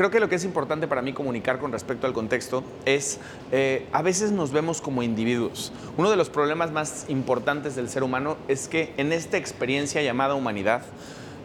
[0.00, 3.18] creo que lo que es importante para mí comunicar con respecto al contexto es,
[3.52, 5.74] eh, a veces nos vemos como individuos.
[5.98, 10.34] Uno de los problemas más importantes del ser humano es que en esta experiencia llamada
[10.34, 10.84] humanidad,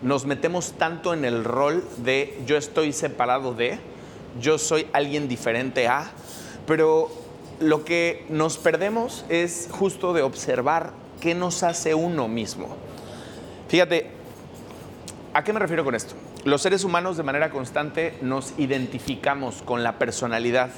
[0.01, 3.77] nos metemos tanto en el rol de yo estoy separado de,
[4.39, 6.11] yo soy alguien diferente a,
[6.65, 7.11] pero
[7.59, 12.77] lo que nos perdemos es justo de observar qué nos hace uno mismo.
[13.67, 14.11] Fíjate,
[15.33, 16.15] ¿a qué me refiero con esto?
[16.45, 20.69] Los seres humanos de manera constante nos identificamos con la personalidad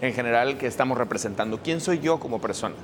[0.00, 1.58] en general que estamos representando.
[1.64, 2.76] ¿Quién soy yo como persona?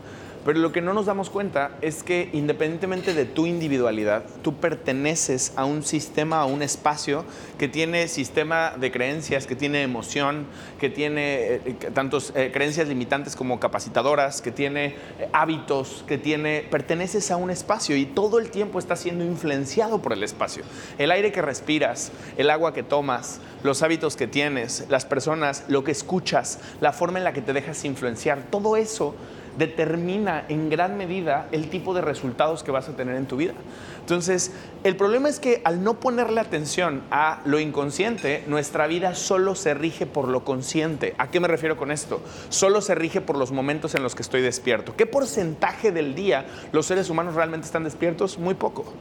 [0.44, 5.52] Pero lo que no nos damos cuenta es que independientemente de tu individualidad, tú perteneces
[5.54, 7.24] a un sistema, a un espacio
[7.58, 10.46] que tiene sistema de creencias, que tiene emoción,
[10.80, 16.66] que tiene eh, tantos eh, creencias limitantes como capacitadoras, que tiene eh, hábitos, que tiene...
[16.70, 20.64] Perteneces a un espacio y todo el tiempo está siendo influenciado por el espacio.
[20.98, 25.84] El aire que respiras, el agua que tomas, los hábitos que tienes, las personas, lo
[25.84, 29.14] que escuchas, la forma en la que te dejas influenciar, todo eso
[29.58, 33.54] determina en gran medida el tipo de resultados que vas a tener en tu vida.
[34.00, 34.52] Entonces,
[34.84, 39.74] el problema es que al no ponerle atención a lo inconsciente, nuestra vida solo se
[39.74, 41.14] rige por lo consciente.
[41.18, 42.20] ¿A qué me refiero con esto?
[42.48, 44.96] Solo se rige por los momentos en los que estoy despierto.
[44.96, 48.38] ¿Qué porcentaje del día los seres humanos realmente están despiertos?
[48.38, 48.92] Muy poco.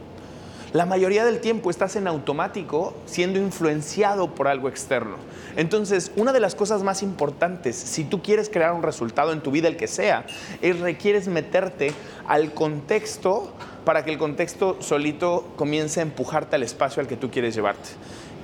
[0.72, 5.16] La mayoría del tiempo estás en automático siendo influenciado por algo externo.
[5.54, 9.50] Entonces, una de las cosas más importantes, si tú quieres crear un resultado en tu
[9.50, 10.24] vida, el que sea,
[10.62, 11.92] es requieres meterte
[12.26, 13.52] al contexto
[13.84, 17.90] para que el contexto solito comience a empujarte al espacio al que tú quieres llevarte.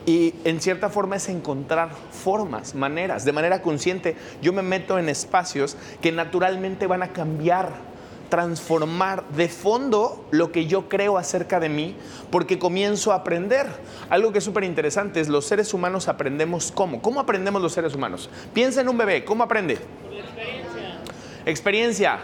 [0.05, 4.17] Y en cierta forma es encontrar formas, maneras, de manera consciente.
[4.43, 7.88] Yo me meto en espacios que naturalmente van a cambiar
[8.29, 11.97] transformar de fondo lo que yo creo acerca de mí
[12.31, 13.67] porque comienzo a aprender.
[14.11, 17.01] Algo que es súper interesante es los seres humanos aprendemos cómo.
[17.03, 18.31] ¿Cómo aprendemos los seres humanos?
[18.53, 19.75] Piensa en un bebé, ¿cómo aprende?
[19.75, 20.99] experiencia.
[21.47, 22.19] Experiencia,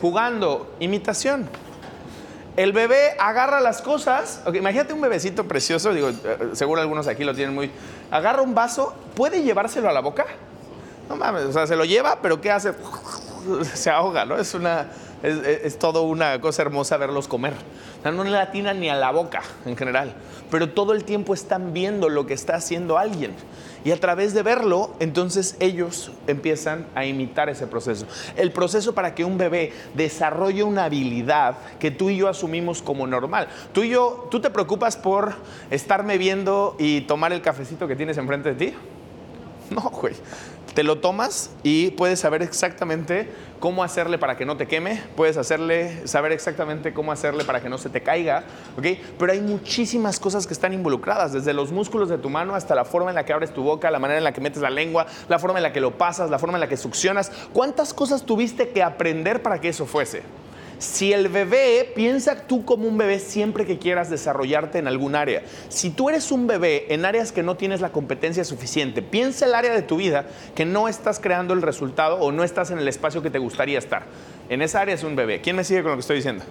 [0.00, 1.48] jugando, imitación.
[2.56, 7.34] El bebé agarra las cosas, imagínate un bebecito precioso, digo, eh, seguro algunos aquí lo
[7.34, 7.68] tienen muy,
[8.12, 10.24] agarra un vaso, ¿puede llevárselo a la boca?
[11.08, 12.72] No mames, o sea, se lo lleva, pero ¿qué hace?
[13.74, 14.38] Se ahoga, ¿no?
[14.38, 14.88] Es una,
[15.24, 17.54] es, todo una cosa hermosa verlos comer.
[18.04, 20.14] no le atinan ni a la boca en general,
[20.50, 23.32] pero todo el tiempo están viendo lo que está haciendo alguien.
[23.84, 28.06] Y a través de verlo, entonces ellos empiezan a imitar ese proceso.
[28.36, 33.06] El proceso para que un bebé desarrolle una habilidad que tú y yo asumimos como
[33.06, 33.48] normal.
[33.72, 35.34] Tú y yo, ¿tú te preocupas por
[35.70, 38.74] estarme viendo y tomar el cafecito que tienes enfrente de ti?
[39.70, 40.14] No, güey
[40.74, 43.28] te lo tomas y puedes saber exactamente
[43.60, 47.68] cómo hacerle para que no te queme, puedes hacerle, saber exactamente cómo hacerle para que
[47.68, 48.44] no se te caiga,
[48.76, 48.86] ¿ok?
[49.18, 52.84] Pero hay muchísimas cosas que están involucradas, desde los músculos de tu mano hasta la
[52.84, 55.06] forma en la que abres tu boca, la manera en la que metes la lengua,
[55.28, 57.30] la forma en la que lo pasas, la forma en la que succionas.
[57.52, 60.22] ¿Cuántas cosas tuviste que aprender para que eso fuese?
[60.78, 65.42] Si el bebé, piensa tú como un bebé siempre que quieras desarrollarte en algún área.
[65.68, 69.54] Si tú eres un bebé en áreas que no tienes la competencia suficiente, piensa el
[69.54, 72.88] área de tu vida que no estás creando el resultado o no estás en el
[72.88, 74.04] espacio que te gustaría estar.
[74.48, 75.40] En esa área es un bebé.
[75.40, 76.44] ¿Quién me sigue con lo que estoy diciendo?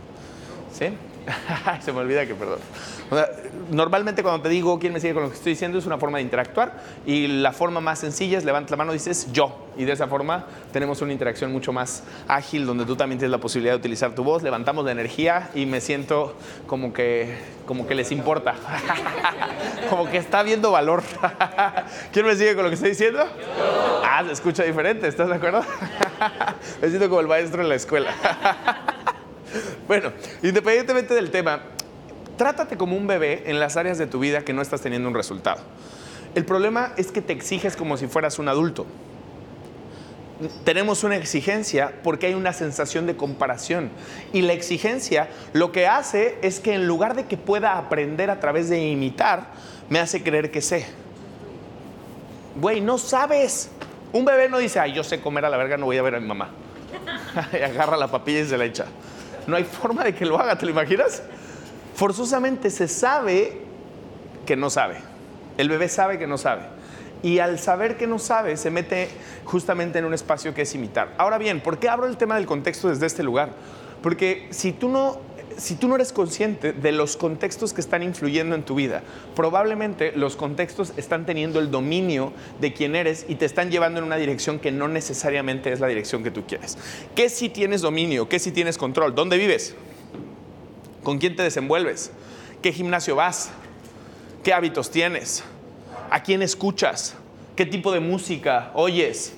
[0.73, 0.88] ¿Sí?
[1.81, 2.59] Se me olvida que, perdón.
[3.72, 6.18] Normalmente cuando te digo quién me sigue con lo que estoy diciendo es una forma
[6.18, 9.68] de interactuar y la forma más sencilla es levanta la mano y dices yo.
[9.75, 13.40] Y de esa forma tenemos una interacción mucho más ágil donde tú también tienes la
[13.40, 16.35] posibilidad de utilizar tu voz, levantamos la energía y me siento
[16.68, 18.56] como que, como que les importa.
[19.90, 21.03] como que está viendo valor.
[22.12, 23.25] ¿Quién me sigue con lo que estoy diciendo?
[24.03, 25.63] Ah, se escucha diferente, ¿estás de acuerdo?
[26.81, 28.12] me siento como el maestro en la escuela.
[29.88, 31.62] Bueno, independientemente del tema,
[32.38, 35.16] trátate como un bebé en las áreas de tu vida que no estás teniendo un
[35.16, 35.61] resultado.
[36.35, 38.85] El problema es que te exiges como si fueras un adulto.
[40.66, 43.91] Tenemos una exigencia porque hay una sensación de comparación.
[44.33, 48.39] Y la exigencia lo que hace es que en lugar de que pueda aprender a
[48.39, 49.51] través de imitar,
[49.89, 50.88] me hace creer que sé.
[52.59, 53.69] Güey, no sabes.
[54.11, 56.16] Un bebé no dice, ay, yo sé comer a la verga, no voy a ver
[56.16, 56.49] a mi mamá.
[57.53, 58.85] y agarra la papilla y se la echa.
[59.46, 61.22] No hay forma de que lo haga, ¿te lo imaginas?
[61.95, 63.57] Forzosamente se sabe
[64.45, 64.97] que no sabe.
[65.57, 66.63] El bebé sabe que no sabe.
[67.22, 69.07] Y al saber que no sabe, se mete
[69.45, 71.13] justamente en un espacio que es imitar.
[71.17, 73.51] Ahora bien, ¿por qué abro el tema del contexto desde este lugar?
[74.01, 75.19] Porque si tú no
[75.57, 79.03] si tú no eres consciente de los contextos que están influyendo en tu vida,
[79.35, 84.05] probablemente los contextos están teniendo el dominio de quién eres y te están llevando en
[84.05, 86.78] una dirección que no necesariamente es la dirección que tú quieres.
[87.16, 88.28] ¿Qué si tienes dominio?
[88.28, 89.16] ¿Qué si tienes control?
[89.16, 89.75] ¿Dónde vives?
[91.03, 92.11] ¿Con quién te desenvuelves?
[92.61, 93.52] ¿Qué gimnasio vas?
[94.44, 95.44] ¿Qué hábitos tienes?
[96.09, 97.16] ¿A quién escuchas?
[97.55, 99.34] ¿Qué tipo de música oyes?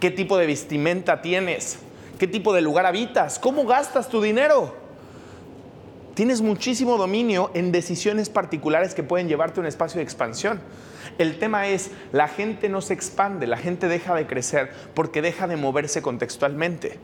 [0.00, 1.78] ¿Qué tipo de vestimenta tienes?
[2.18, 3.38] ¿Qué tipo de lugar habitas?
[3.38, 4.74] ¿Cómo gastas tu dinero?
[6.14, 10.60] Tienes muchísimo dominio en decisiones particulares que pueden llevarte a un espacio de expansión.
[11.18, 15.46] El tema es, la gente no se expande, la gente deja de crecer porque deja
[15.46, 16.98] de moverse contextualmente.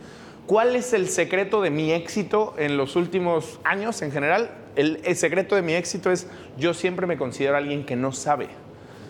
[0.46, 4.52] ¿Cuál es el secreto de mi éxito en los últimos años en general?
[4.76, 8.46] El, secreto de mi éxito es yo siempre me considero alguien que no sabe.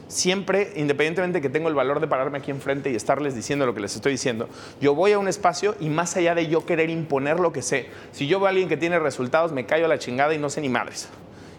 [0.09, 3.75] Siempre, independientemente de que tengo el valor de pararme aquí enfrente y estarles diciendo lo
[3.75, 4.49] que les estoy diciendo,
[4.81, 7.91] yo voy a un espacio y más allá de yo querer imponer lo que sé,
[8.13, 10.49] si yo veo a alguien que tiene resultados, me callo a la chingada y no
[10.49, 11.11] sé ni madres.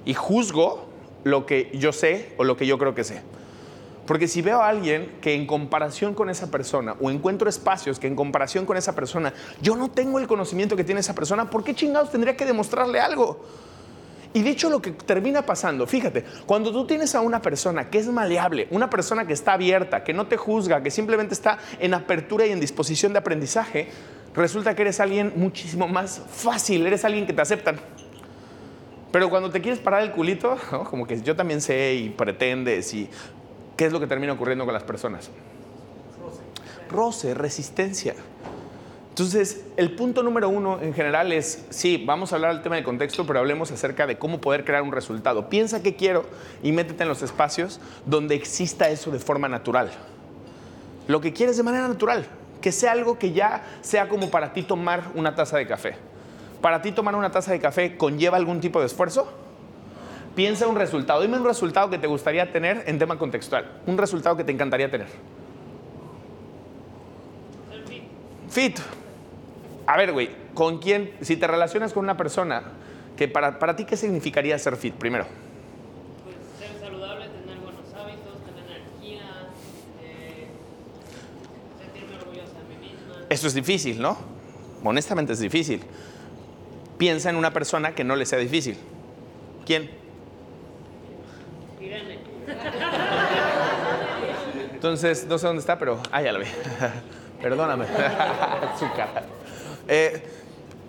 [0.06, 0.90] Y juzgo
[1.24, 3.22] lo que yo sé o lo que yo creo que sé.
[4.08, 8.08] Porque si veo a alguien que en comparación con esa persona, o encuentro espacios que
[8.08, 11.64] en comparación con esa persona, yo no tengo el conocimiento que tiene esa persona, ¿por
[11.64, 13.44] qué chingados tendría que demostrarle algo?
[14.34, 17.98] Y de hecho lo que termina pasando, fíjate, cuando tú tienes a una persona que
[17.98, 21.94] es maleable, una persona que está abierta, que no te juzga, que simplemente está en
[21.94, 23.90] apertura y en disposición de aprendizaje,
[24.34, 27.78] resulta que eres alguien muchísimo más fácil, eres alguien que te aceptan.
[29.12, 30.58] Pero cuando te quieres parar el culito,
[30.90, 33.10] como que yo también sé y pretendes y
[33.78, 35.30] ¿Qué es lo que termina ocurriendo con las personas?
[36.90, 38.16] Roce, resistencia.
[39.10, 42.84] Entonces, el punto número uno en general es, sí, vamos a hablar del tema del
[42.84, 45.48] contexto, pero hablemos acerca de cómo poder crear un resultado.
[45.50, 46.26] Piensa qué quiero
[46.64, 49.92] y métete en los espacios donde exista eso de forma natural.
[51.08, 52.26] Lo que quieres de manera natural,
[52.62, 55.96] que sea algo que ya sea como para ti tomar una taza de café.
[56.62, 59.32] ¿Para ti tomar una taza de café conlleva algún tipo de esfuerzo?
[60.38, 61.20] Piensa un resultado.
[61.24, 63.82] Dime un resultado que te gustaría tener en tema contextual.
[63.88, 65.08] Un resultado que te encantaría tener.
[68.48, 68.78] Fit.
[69.88, 71.12] A ver, güey, ¿con quién?
[71.22, 72.62] Si te relacionas con una persona,
[73.18, 75.26] que para, para ti, ¿qué significaría ser fit primero?
[76.24, 79.24] Pues ser saludable, tener buenos hábitos, tener energía,
[80.04, 80.50] eh,
[81.82, 83.26] sentirme orgullosa de mí misma.
[83.28, 84.16] Eso es difícil, ¿no?
[84.84, 85.82] Honestamente es difícil.
[87.00, 88.78] Piensa en una persona que no le sea difícil.
[89.66, 90.06] ¿Quién?
[94.78, 96.00] Entonces, no sé dónde está, pero.
[96.12, 96.46] Ah, ya la vi.
[97.42, 97.86] Perdóname.
[98.80, 99.24] Su cara.
[99.88, 100.22] Eh,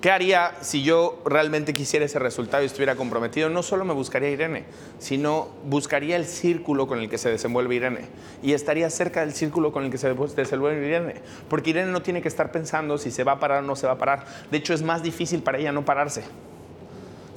[0.02, 3.49] ¿Qué haría si yo realmente quisiera ese resultado y estuviera comprometido?
[3.49, 4.64] No solo me buscaría Irene,
[4.99, 8.02] sino buscaría el círculo con el que se desenvuelve Irene.
[8.43, 11.14] Y estaría cerca del círculo con el que se desenvuelve Irene.
[11.49, 13.87] Porque Irene no tiene que estar pensando si se va a parar o no se
[13.87, 14.26] va a parar.
[14.50, 16.25] De hecho, es más difícil para ella no pararse.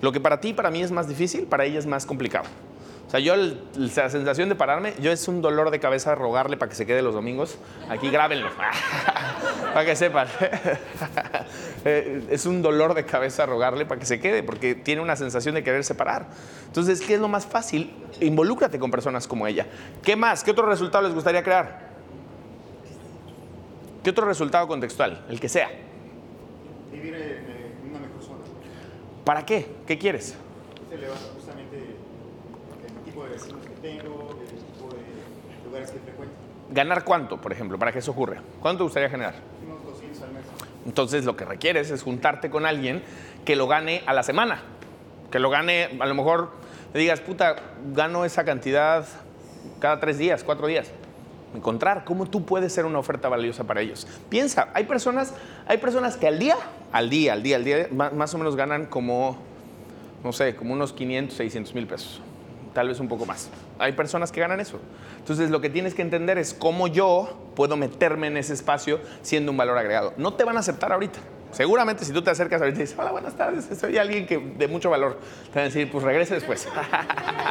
[0.02, 2.46] Lo que para ti, para mí es más difícil, para ella es más complicado.
[3.12, 6.70] O sea, yo la sensación de pararme, yo es un dolor de cabeza rogarle para
[6.70, 7.58] que se quede los domingos.
[7.90, 8.48] Aquí grábenlo,
[9.74, 10.30] para que sepan.
[11.84, 15.56] Eh, es un dolor de cabeza rogarle para que se quede, porque tiene una sensación
[15.56, 16.28] de querer separar.
[16.68, 17.92] Entonces, ¿qué es lo más fácil?
[18.20, 19.66] Involúcrate con personas como ella.
[20.04, 20.44] ¿Qué más?
[20.44, 21.90] ¿Qué otro resultado les gustaría crear?
[24.04, 25.26] ¿Qué otro resultado contextual?
[25.28, 25.72] El que sea.
[26.92, 28.44] Vivir en una mejor zona.
[29.26, 29.66] ¿Para qué?
[29.88, 30.36] ¿Qué quieres?
[36.72, 38.42] ¿Ganar cuánto, por ejemplo, para que eso ocurra?
[38.62, 39.36] ¿Cuánto te gustaría generar?
[39.66, 40.44] Unos 200 al mes.
[40.86, 43.04] Entonces lo que requieres es juntarte con alguien
[43.46, 44.62] que lo gane a la semana.
[45.32, 46.52] Que lo gane, a lo mejor
[46.94, 47.56] le digas, puta,
[47.94, 49.06] gano esa cantidad
[49.80, 50.92] cada tres días, cuatro días.
[51.54, 54.08] Encontrar cómo tú puedes ser una oferta valiosa para ellos.
[54.30, 55.34] Piensa, hay personas,
[55.68, 56.56] hay personas que al día,
[56.94, 59.38] al día, al día, al día, más o menos ganan como,
[60.24, 62.22] no sé, como unos 500, 600 mil pesos
[62.74, 63.50] tal vez un poco más.
[63.80, 64.80] Hay personas que ganan eso.
[65.18, 69.52] Entonces lo que tienes que entender es cómo yo puedo meterme en ese espacio siendo
[69.52, 70.14] un valor agregado.
[70.18, 71.20] No te van a aceptar ahorita.
[71.52, 74.68] Seguramente si tú te acercas ahorita y dices, hola, buenas tardes, soy alguien que, de
[74.68, 75.20] mucho valor,
[75.52, 76.68] te van a decir, pues regrese después.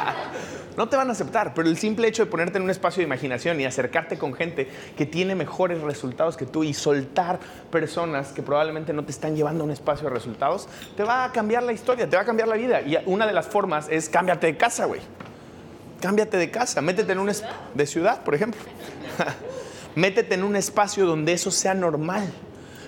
[0.77, 3.05] no te van a aceptar, pero el simple hecho de ponerte en un espacio de
[3.05, 7.39] imaginación y acercarte con gente que tiene mejores resultados que tú y soltar
[7.71, 11.33] personas que probablemente no te están llevando a un espacio de resultados, te va a
[11.33, 12.81] cambiar la historia, te va a cambiar la vida.
[12.81, 15.01] Y una de las formas es cámbiate de casa, güey.
[16.01, 17.31] Cámbiate de casa, métete en un...
[17.75, 18.61] de ciudad, por ejemplo.
[19.95, 22.33] métete en un espacio donde eso sea normal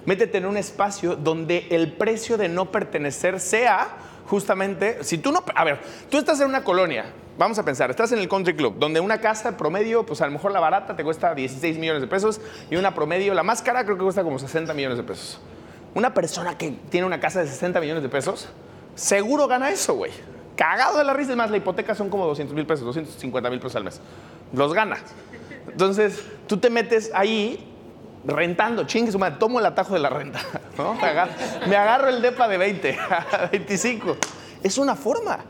[0.06, 5.44] métete en un espacio donde el precio de no pertenecer sea justamente, si tú no,
[5.54, 5.80] a ver,
[6.11, 7.04] tú estás en una colonia,
[7.37, 10.32] vamos a pensar, estás en el country club, donde una casa promedio, pues a lo
[10.32, 12.40] mejor la barata te cuesta 16 millones de pesos
[12.71, 15.40] y una promedio, la más cara creo que cuesta como 60 millones de pesos.
[15.94, 18.49] Una persona que tiene una casa de 60 millones de pesos,
[18.94, 20.12] seguro gana eso, güey.
[20.56, 23.76] Cagado de la risa, más, la hipoteca son como 200 mil pesos, 250 mil pesos
[23.76, 24.00] al mes.
[24.52, 24.99] Los gana.
[25.68, 27.72] Entonces, tú te metes ahí
[28.25, 30.41] rentando, chingue su tomo el atajo de la renta.
[31.69, 34.17] Me, agarro, el DEPA de 20 a 25.
[34.62, 35.41] Es una forma,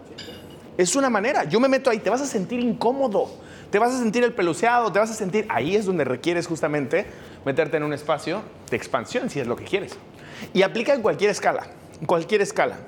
[0.77, 1.45] es una manera.
[1.45, 3.31] Yo me meto ahí, te vas a sentir incómodo,
[3.71, 7.07] te vas a sentir el peluceado, te vas a sentir, ahí es donde requieres justamente
[7.45, 9.97] meterte en un espacio de expansión, si es lo que quieres.
[10.55, 11.67] Y aplica en cualquier escala,
[12.01, 12.79] en cualquier escala.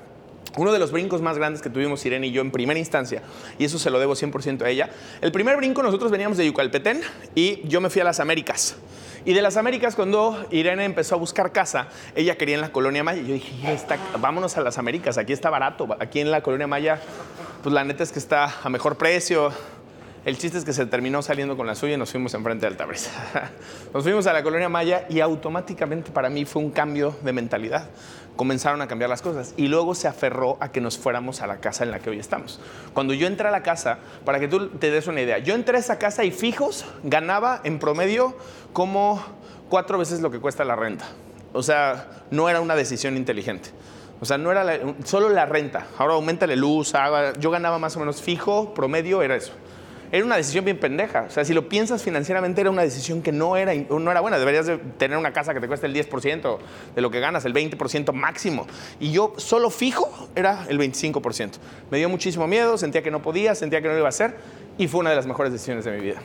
[0.57, 3.21] Uno de los brincos más grandes que tuvimos Irene y yo en primera instancia,
[3.59, 4.89] y eso se lo debo 100% a ella,
[5.19, 7.01] el primer brinco nosotros veníamos de Yucalpetén
[7.35, 8.77] y yo me fui a las Américas.
[9.25, 13.03] Y de las Américas, cuando Irene empezó a buscar casa, ella quería en la Colonia
[13.03, 13.23] Maya.
[13.23, 15.87] Yo dije, "Ya está, vámonos a las Américas, aquí está barato.
[15.99, 17.01] Aquí en la Colonia Maya,
[17.63, 19.51] pues la neta es que está a mejor precio.
[20.25, 22.67] El chiste es que se terminó saliendo con la suya y nos fuimos enfrente de
[22.67, 23.11] Altabrisa.
[23.93, 27.89] Nos fuimos a la Colonia Maya y automáticamente para mí fue un cambio de mentalidad.
[28.35, 31.57] Comenzaron a cambiar las cosas y luego se aferró a que nos fuéramos a la
[31.57, 32.59] casa en la que hoy estamos.
[32.93, 35.77] Cuando yo entré a la casa, para que tú te des una idea, yo entré
[35.77, 38.35] a esa casa y fijos ganaba en promedio
[38.73, 39.23] como
[39.69, 41.05] cuatro veces lo que cuesta la renta.
[41.53, 43.69] O sea, no era una decisión inteligente.
[44.19, 45.87] O sea, no era la- solo la renta.
[45.97, 47.33] Ahora aumentale luz, agua.
[47.39, 49.53] Yo ganaba más o menos fijo, promedio, era eso.
[50.11, 51.25] Era una decisión bien pendeja.
[51.27, 54.37] O sea, si lo piensas financieramente, era una decisión que no era, no era buena.
[54.37, 56.57] Deberías de tener una casa que te cueste el 10%
[56.95, 58.67] de lo que ganas, el 20% máximo.
[58.99, 61.53] Y yo solo fijo era el 25%.
[61.91, 64.35] Me dio muchísimo miedo, sentía que no podía, sentía que no lo iba a hacer.
[64.77, 66.21] Y fue una de las mejores decisiones de mi vida.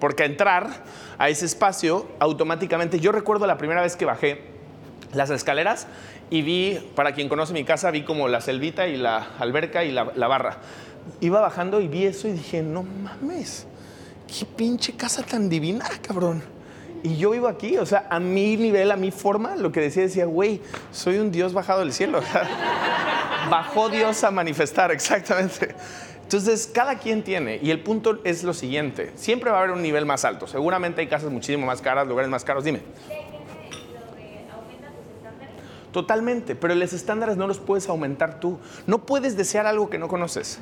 [0.00, 0.84] Porque entrar
[1.18, 4.40] a ese espacio, automáticamente, yo recuerdo la primera vez que bajé
[5.14, 5.86] las escaleras
[6.30, 9.92] y vi, para quien conoce mi casa, vi como la selvita y la alberca y
[9.92, 10.58] la, la barra.
[11.20, 13.66] Iba bajando y vi eso y dije, no mames,
[14.26, 16.42] qué pinche casa tan divina, cabrón.
[17.02, 20.02] Y yo vivo aquí, o sea, a mi nivel, a mi forma, lo que decía,
[20.02, 20.60] decía, güey,
[20.92, 22.20] soy un Dios bajado del cielo.
[23.50, 25.74] Bajó Dios a manifestar, exactamente.
[26.22, 29.82] Entonces, cada quien tiene, y el punto es lo siguiente, siempre va a haber un
[29.82, 30.46] nivel más alto.
[30.46, 32.80] Seguramente hay casas muchísimo más caras, lugares más caros, dime.
[35.92, 38.58] Totalmente, pero los estándares no los puedes aumentar tú.
[38.86, 40.58] No puedes desear algo que no conoces.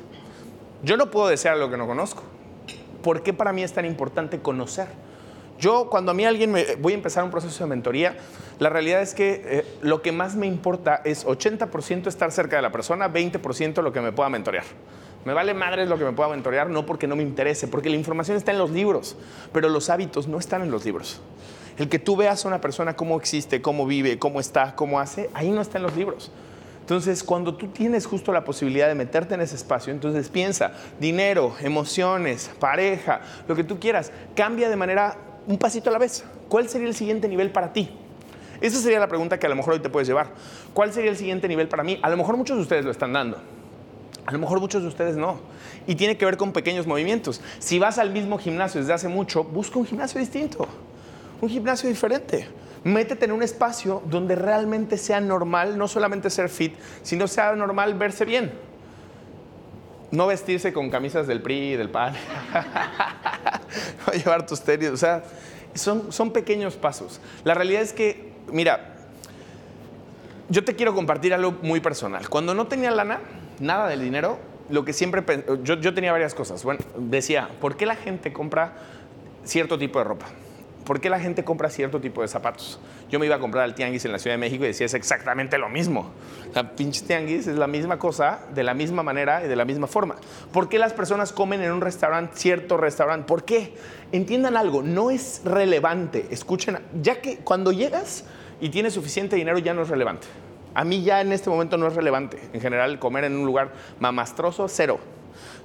[0.83, 2.23] Yo no puedo desear algo que no conozco.
[3.03, 4.87] ¿Por qué para mí es tan importante conocer?
[5.59, 8.17] Yo, cuando a mí alguien me voy a empezar un proceso de mentoría,
[8.57, 12.63] la realidad es que eh, lo que más me importa es 80% estar cerca de
[12.63, 14.63] la persona, 20% lo que me pueda mentorear.
[15.23, 17.95] Me vale madres lo que me pueda mentorear, no porque no me interese, porque la
[17.95, 19.17] información está en los libros,
[19.53, 21.21] pero los hábitos no están en los libros.
[21.77, 25.29] El que tú veas a una persona cómo existe, cómo vive, cómo está, cómo hace,
[25.35, 26.31] ahí no está en los libros.
[26.81, 31.55] Entonces, cuando tú tienes justo la posibilidad de meterte en ese espacio, entonces piensa, dinero,
[31.61, 35.15] emociones, pareja, lo que tú quieras, cambia de manera
[35.47, 36.25] un pasito a la vez.
[36.49, 37.89] ¿Cuál sería el siguiente nivel para ti?
[38.59, 40.27] Esa sería la pregunta que a lo mejor hoy te puedes llevar.
[40.73, 41.99] ¿Cuál sería el siguiente nivel para mí?
[42.01, 43.37] A lo mejor muchos de ustedes lo están dando.
[44.25, 45.39] A lo mejor muchos de ustedes no.
[45.87, 47.41] Y tiene que ver con pequeños movimientos.
[47.59, 50.67] Si vas al mismo gimnasio desde hace mucho, busca un gimnasio distinto,
[51.41, 52.47] un gimnasio diferente.
[52.83, 57.93] Métete en un espacio donde realmente sea normal, no solamente ser fit, sino sea normal
[57.93, 58.51] verse bien.
[60.09, 62.13] No vestirse con camisas del PRI, del PAN.
[64.07, 64.89] no llevar tus tenis.
[64.89, 65.23] O sea,
[65.75, 67.21] son, son pequeños pasos.
[67.43, 68.95] La realidad es que, mira,
[70.49, 72.27] yo te quiero compartir algo muy personal.
[72.29, 73.21] Cuando no tenía lana,
[73.59, 75.23] nada del dinero, lo que siempre
[75.63, 76.63] yo, yo tenía varias cosas.
[76.63, 78.73] Bueno, decía, ¿por qué la gente compra
[79.43, 80.25] cierto tipo de ropa?
[80.91, 82.77] ¿Por qué la gente compra cierto tipo de zapatos?
[83.09, 84.93] Yo me iba a comprar al tianguis en la Ciudad de México y decía, es
[84.93, 86.11] exactamente lo mismo.
[86.53, 89.87] La pinche tianguis es la misma cosa, de la misma manera y de la misma
[89.87, 90.17] forma.
[90.51, 93.25] ¿Por qué las personas comen en un restaurante, cierto restaurante?
[93.25, 93.73] ¿Por qué?
[94.11, 96.27] Entiendan algo, no es relevante.
[96.29, 98.25] Escuchen, ya que cuando llegas
[98.59, 100.27] y tienes suficiente dinero ya no es relevante.
[100.73, 102.37] A mí ya en este momento no es relevante.
[102.51, 103.71] En general, comer en un lugar
[104.01, 104.99] mamastroso, cero.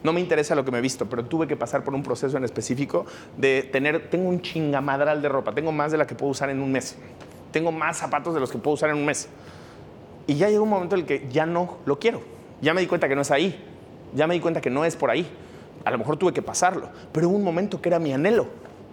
[0.07, 2.37] No me interesa lo que me he visto, pero tuve que pasar por un proceso
[2.37, 6.31] en específico de tener, tengo un chingamadral de ropa, tengo más de la que puedo
[6.31, 6.95] usar en un mes.
[7.51, 9.29] Tengo más zapatos de los que puedo usar en un mes.
[10.29, 12.23] Y ya llegó un momento en el que ya no lo quiero.
[12.61, 13.61] Ya me di cuenta que no es ahí.
[14.15, 15.29] Ya me di cuenta que no es por ahí.
[15.85, 18.47] A lo mejor tuve que pasarlo, pero hubo un momento que era mi anhelo.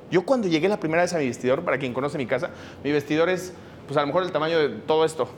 [0.10, 2.50] Yo cuando llegué la primera vez a mi vestidor, para quien conoce mi casa,
[2.84, 3.54] mi vestidor es,
[3.86, 5.30] pues a lo mejor el tamaño de todo esto.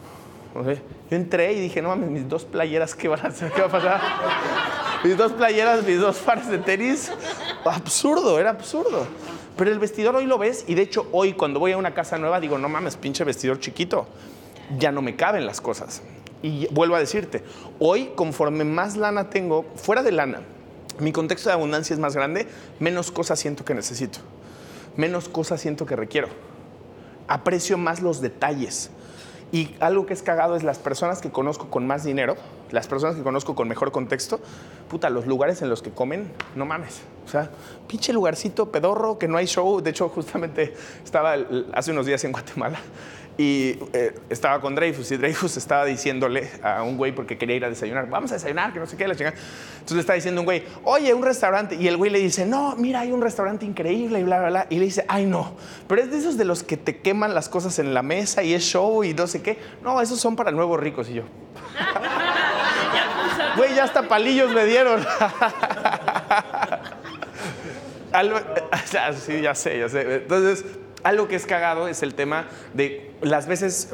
[0.64, 3.04] Yo entré y dije, no mames, mis dos playeras, ¿qué?
[3.04, 4.02] ¿Qué va a pasar?
[5.04, 7.12] mis dos playeras, mis dos pares de tenis.
[7.66, 9.06] Absurdo, era absurdo.
[9.58, 12.18] Pero el vestidor hoy lo ves y de hecho hoy cuando voy a una casa
[12.18, 14.08] nueva digo, no mames, pinche vestidor chiquito.
[14.78, 16.02] Ya no me caben las cosas.
[16.42, 17.44] Y vuelvo a decirte,
[17.80, 20.42] hoy conforme más lana tengo, fuera de lana,
[21.00, 22.48] mi contexto de abundancia es más grande,
[22.80, 24.20] menos cosas siento que necesito.
[24.96, 26.30] Menos cosas siento que requiero.
[27.28, 28.92] Aprecio más los detalles.
[29.56, 32.36] Y algo que es cagado es las personas que conozco con más dinero,
[32.72, 34.42] las personas que conozco con mejor contexto,
[34.90, 37.04] puta, los lugares en los que comen, no mames.
[37.26, 37.50] O sea,
[37.88, 39.80] pinche lugarcito pedorro, que no hay show.
[39.80, 40.74] De hecho, justamente
[41.06, 41.38] estaba
[41.72, 42.80] hace unos días en Guatemala
[43.38, 47.66] y eh, estaba con Dreyfus y Dreyfus estaba diciéndole a un güey porque quería ir
[47.66, 49.36] a desayunar, vamos a desayunar, que no sé qué, la chingada.
[49.74, 51.76] Entonces le está diciendo un güey, oye, un restaurante.
[51.76, 54.68] Y el güey le dice, no, mira, hay un restaurante increíble y bla, bla, bla.
[54.70, 55.54] Y le dice, ay, no,
[55.88, 58.54] pero es de esos de los que te queman las cosas en la mesa y
[58.54, 59.60] es show y no sé qué.
[59.84, 61.10] No, esos son para nuevos ricos.
[61.10, 61.24] Y yo,
[63.58, 65.04] güey, ya hasta palillos me dieron.
[68.14, 68.40] Algo-
[69.26, 70.16] sí, ya sé, ya sé.
[70.16, 70.64] Entonces,
[71.06, 73.90] algo que es cagado es el tema de las veces,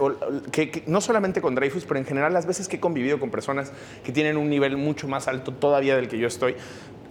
[0.51, 3.29] que, que no solamente con Dreyfus, pero en general las veces que he convivido con
[3.29, 6.55] personas que tienen un nivel mucho más alto todavía del que yo estoy,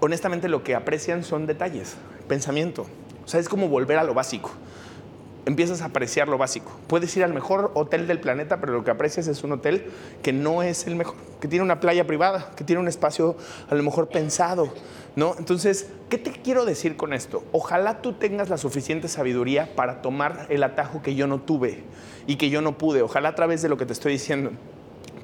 [0.00, 1.96] honestamente lo que aprecian son detalles,
[2.28, 2.86] pensamiento.
[3.24, 4.50] O sea, es como volver a lo básico.
[5.44, 6.72] Empiezas a apreciar lo básico.
[6.86, 9.84] Puedes ir al mejor hotel del planeta, pero lo que aprecias es un hotel
[10.22, 13.36] que no es el mejor, que tiene una playa privada, que tiene un espacio
[13.68, 14.72] a lo mejor pensado,
[15.16, 15.34] ¿no?
[15.38, 17.44] Entonces, ¿qué te quiero decir con esto?
[17.52, 21.84] Ojalá tú tengas la suficiente sabiduría para tomar el atajo que yo no tuve
[22.26, 23.02] y que yo no pude.
[23.02, 24.52] Ojalá a través de lo que te estoy diciendo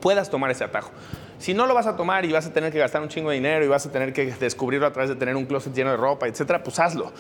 [0.07, 0.91] puedas tomar ese atajo.
[1.39, 3.35] Si no lo vas a tomar y vas a tener que gastar un chingo de
[3.37, 5.97] dinero y vas a tener que descubrirlo a través de tener un closet lleno de
[5.97, 7.13] ropa, etcétera, pues hazlo.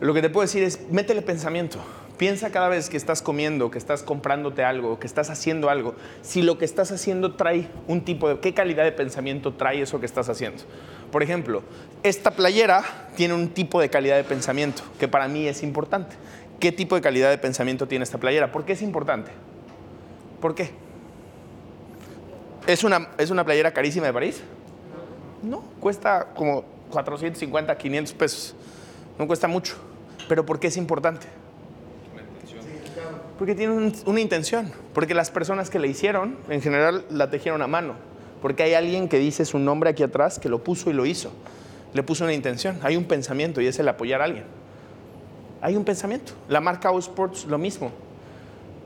[0.00, 1.78] Lo que te puedo decir es, métele pensamiento.
[2.16, 6.42] Piensa cada vez que estás comiendo, que estás comprándote algo, que estás haciendo algo, si
[6.42, 8.40] lo que estás haciendo trae un tipo de...
[8.40, 10.62] ¿Qué calidad de pensamiento trae eso que estás haciendo?
[11.12, 11.62] Por ejemplo,
[12.02, 12.82] esta playera
[13.16, 16.16] tiene un tipo de calidad de pensamiento que para mí es importante.
[16.58, 18.50] ¿Qué tipo de calidad de pensamiento tiene esta playera?
[18.50, 19.30] ¿Por qué es importante?
[20.40, 20.70] ¿Por qué?
[22.66, 24.40] ¿Es una, ¿Es una playera carísima de París?
[25.42, 28.54] No, cuesta como 450, 500 pesos.
[29.18, 29.74] No cuesta mucho.
[30.28, 31.26] ¿Pero por qué es importante?
[33.38, 34.72] Porque tiene un- una intención.
[34.94, 37.94] Porque las personas que la hicieron, en general, la tejieron a mano.
[38.42, 41.30] Porque hay alguien que dice su nombre aquí atrás, que lo puso y lo hizo.
[41.94, 42.78] Le puso una intención.
[42.82, 44.44] Hay un pensamiento y es el apoyar a alguien.
[45.60, 46.32] Hay un pensamiento.
[46.48, 47.92] La marca O Sports, lo mismo.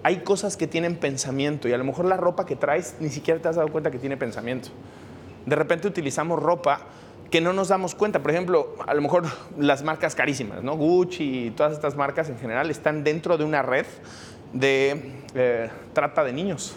[0.03, 3.41] Hay cosas que tienen pensamiento y a lo mejor la ropa que traes ni siquiera
[3.41, 4.69] te has dado cuenta que tiene pensamiento.
[5.47, 6.81] De repente utilizamos ropa
[7.31, 8.21] que no nos damos cuenta.
[8.21, 9.25] Por ejemplo, a lo mejor
[9.59, 10.77] las marcas carísimas, ¿no?
[10.77, 13.87] Gucci y todas estas marcas en general están dentro de una red
[14.53, 16.77] de eh, trata de niños.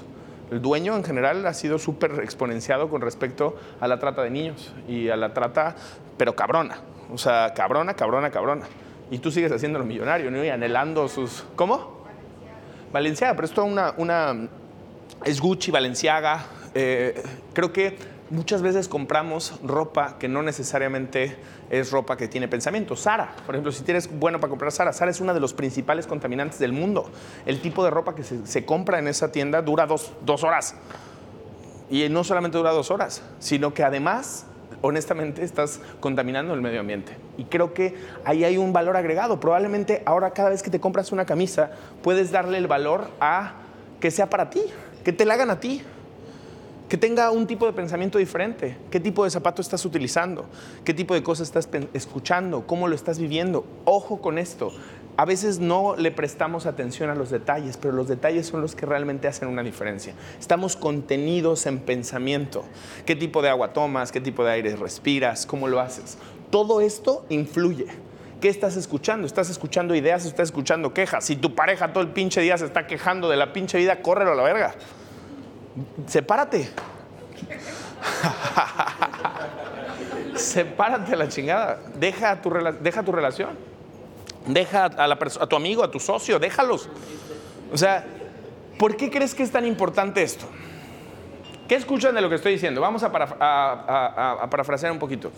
[0.52, 4.74] El dueño en general ha sido súper exponenciado con respecto a la trata de niños
[4.88, 5.76] y a la trata,
[6.18, 6.80] pero cabrona.
[7.14, 8.66] O sea, cabrona, cabrona, cabrona.
[9.12, 10.44] Y tú sigues haciéndolo millonario, ¿no?
[10.44, 11.46] Y anhelando sus...
[11.56, 12.04] ¿Cómo?
[12.92, 14.48] Valenciaga, pero esto una, una
[15.24, 16.46] es Gucci, Valenciaga.
[16.74, 17.22] eh,
[17.54, 17.98] creo que
[18.30, 21.36] muchas veces compramos ropa que no necesariamente
[21.70, 22.96] es ropa que tiene pensamiento.
[22.96, 26.08] Sara, por ejemplo, si tienes bueno para comprar Sara, Sara es uno de los principales
[26.08, 27.10] contaminantes del mundo.
[27.46, 30.76] El tipo de ropa que se, se compra en esa tienda dura dos, dos horas.
[31.90, 34.46] Y no solamente dura dos horas, sino que además,
[34.82, 37.18] honestamente, estás contaminando el medio ambiente.
[37.38, 39.40] Y creo que ahí hay un valor agregado.
[39.40, 41.72] Probablemente ahora cada vez que te compras una camisa,
[42.04, 43.54] puedes darle el valor a
[44.00, 44.62] que sea para ti,
[45.04, 45.82] que te la hagan a ti,
[46.90, 48.76] que tenga un tipo de pensamiento diferente.
[48.90, 50.46] ¿Qué tipo de zapato estás utilizando?
[50.84, 52.66] ¿Qué tipo de cosas estás escuchando?
[52.66, 53.64] ¿Cómo lo estás viviendo?
[53.86, 54.72] Ojo con esto.
[55.16, 58.88] A veces no le prestamos atención a los detalles, pero los detalles son los que
[58.88, 60.16] realmente hacen una diferencia.
[60.40, 62.64] Estamos contenidos en pensamiento.
[63.06, 64.12] ¿Qué tipo de agua tomas?
[64.12, 65.46] ¿Qué tipo de aire respiras?
[65.46, 66.18] ¿Cómo lo haces?
[66.50, 67.86] Todo esto influye.
[68.42, 69.28] ¿Qué estás escuchando?
[69.28, 70.26] ¿Estás escuchando ideas?
[70.26, 71.26] ¿Estás escuchando quejas?
[71.26, 74.32] Si tu pareja todo el pinche día se está quejando de la pinche vida, córrelo
[74.32, 74.74] a la verga
[76.08, 76.70] sepárate.
[80.36, 81.80] sepárate a la chingada.
[81.96, 82.50] Deja tu,
[82.82, 83.58] deja tu relación.
[84.48, 86.90] Deja a, la a tu amigo, a tu socio, déjalos.
[87.72, 88.04] O sea,
[88.78, 90.46] ¿por qué crees que es tan importante esto?
[91.68, 92.82] ¿Qué escuchan de lo que estoy diciendo?
[92.82, 95.32] Vamos a, paraf- a- a- a- a parafrasear un poquito.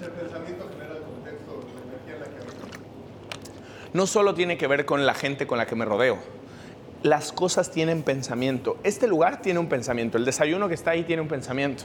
[0.00, 4.86] El pensamiento genera el contexto, la energía en la que no solo tiene que ver
[4.86, 6.16] con la gente con la que me rodeo.
[7.02, 8.76] Las cosas tienen pensamiento.
[8.84, 10.18] Este lugar tiene un pensamiento.
[10.18, 11.84] El desayuno que está ahí tiene un pensamiento.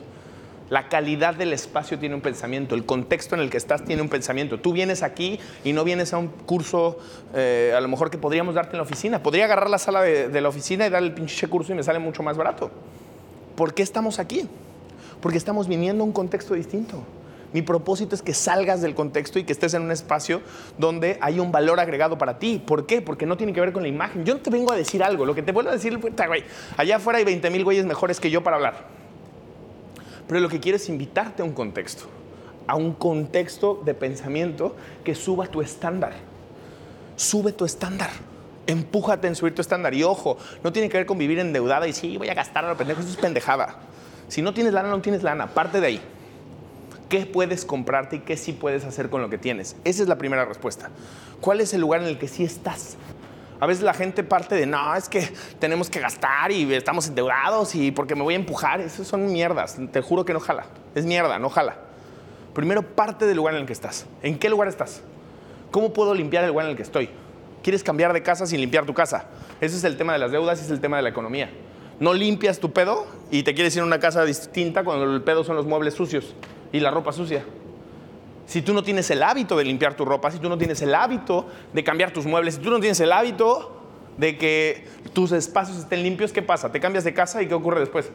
[0.70, 2.76] La calidad del espacio tiene un pensamiento.
[2.76, 4.60] El contexto en el que estás tiene un pensamiento.
[4.60, 6.98] Tú vienes aquí y no vienes a un curso,
[7.34, 9.22] eh, a lo mejor que podríamos darte en la oficina.
[9.22, 12.00] Podría agarrar la sala de, la oficina y dar el pinche curso y me sale
[12.00, 12.72] mucho más barato.
[13.56, 14.50] ¿Por qué estamos aquí?
[15.22, 17.04] Porque estamos viniendo a un contexto distinto.
[17.56, 20.42] Mi propósito es que salgas del contexto y que estés en un espacio
[20.78, 22.60] donde hay un valor agregado para ti.
[22.60, 23.02] ¿Por qué?
[23.02, 24.26] Porque no tiene que ver con la imagen.
[24.26, 25.26] Yo no te vengo a decir algo.
[25.26, 26.44] Lo que te vuelvo a decir, puta, güey,
[26.76, 28.88] allá afuera hay 20 mil güeyes mejores que yo para hablar.
[30.28, 32.08] Pero lo que quiero es invitarte a un contexto,
[32.68, 36.12] a un contexto de pensamiento que suba tu estándar.
[37.16, 38.10] Sube tu estándar.
[38.68, 39.94] Empújate en subir tu estándar.
[39.94, 42.68] Y ojo, no tiene que ver con vivir endeudada y sí, voy a gastar a
[42.68, 43.00] lo pendejo.
[43.00, 43.78] Eso es pendejada.
[44.28, 45.48] Si no tienes lana, no tienes lana.
[45.48, 46.02] Parte de ahí.
[47.10, 49.76] ¿Qué puedes comprarte y qué sí puedes hacer con lo que tienes?
[49.84, 50.90] Esa es la primera respuesta.
[51.40, 52.98] ¿Cuál es el lugar en el que sí estás?
[53.60, 57.76] A veces la gente parte de, no, es que tenemos que gastar y estamos endeudados
[57.76, 58.82] y porque me voy a empujar.
[58.82, 59.78] Esas son mierdas.
[59.92, 60.66] Te juro que no jala.
[60.96, 61.78] Es mierda, no jala.
[62.54, 64.08] Primero parte del lugar en el que estás.
[64.24, 65.02] ¿En qué lugar estás?
[65.70, 67.10] ¿Cómo puedo limpiar el lugar en el que estoy?
[67.62, 69.26] ¿Quieres cambiar de casa sin limpiar tu casa?
[69.62, 71.52] Ese es el tema de las deudas y es el tema de la economía.
[72.00, 75.44] No limpias tu pedo y te quieres ir a una casa distinta cuando el pedo
[75.44, 76.36] son los muebles sucios
[76.72, 77.44] y la ropa sucia.
[78.48, 80.94] Si tú no tienes el hábito de limpiar tu ropa, si tú no tienes el
[80.94, 83.82] hábito de cambiar tus muebles, si tú no tienes el hábito
[84.18, 86.72] de que tus espacios estén limpios, ¿qué pasa?
[86.72, 88.12] Te cambias de casa y ¿qué ocurre después?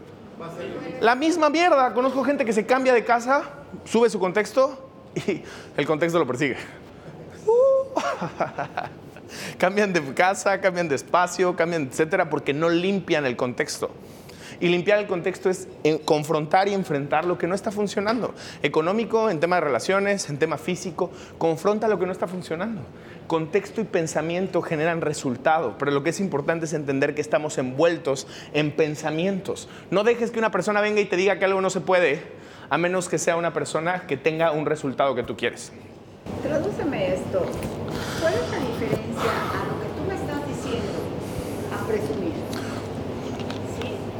[1.00, 1.92] La misma mierda.
[1.92, 3.42] Conozco gente que se cambia de casa,
[3.84, 5.42] sube su contexto y
[5.76, 6.56] el contexto lo persigue.
[9.58, 13.90] Cambian de casa, cambian de espacio, cambian, etcétera, porque no limpian el contexto.
[14.60, 15.68] Y limpiar el contexto es
[16.04, 18.34] confrontar y enfrentar lo que no está funcionando.
[18.62, 22.82] Económico, en tema de relaciones, en tema físico, confronta lo que no está funcionando.
[23.26, 28.26] Contexto y pensamiento generan resultado, pero lo que es importante es entender que estamos envueltos
[28.52, 29.68] en pensamientos.
[29.90, 32.22] No dejes que una persona venga y te diga que algo no se puede,
[32.68, 35.72] a menos que sea una persona que tenga un resultado que tú quieres.
[36.42, 37.46] Tradúceme esto.
[38.20, 40.98] ¿Cuál es la diferencia a lo que tú me estás diciendo
[41.72, 42.39] a presumir?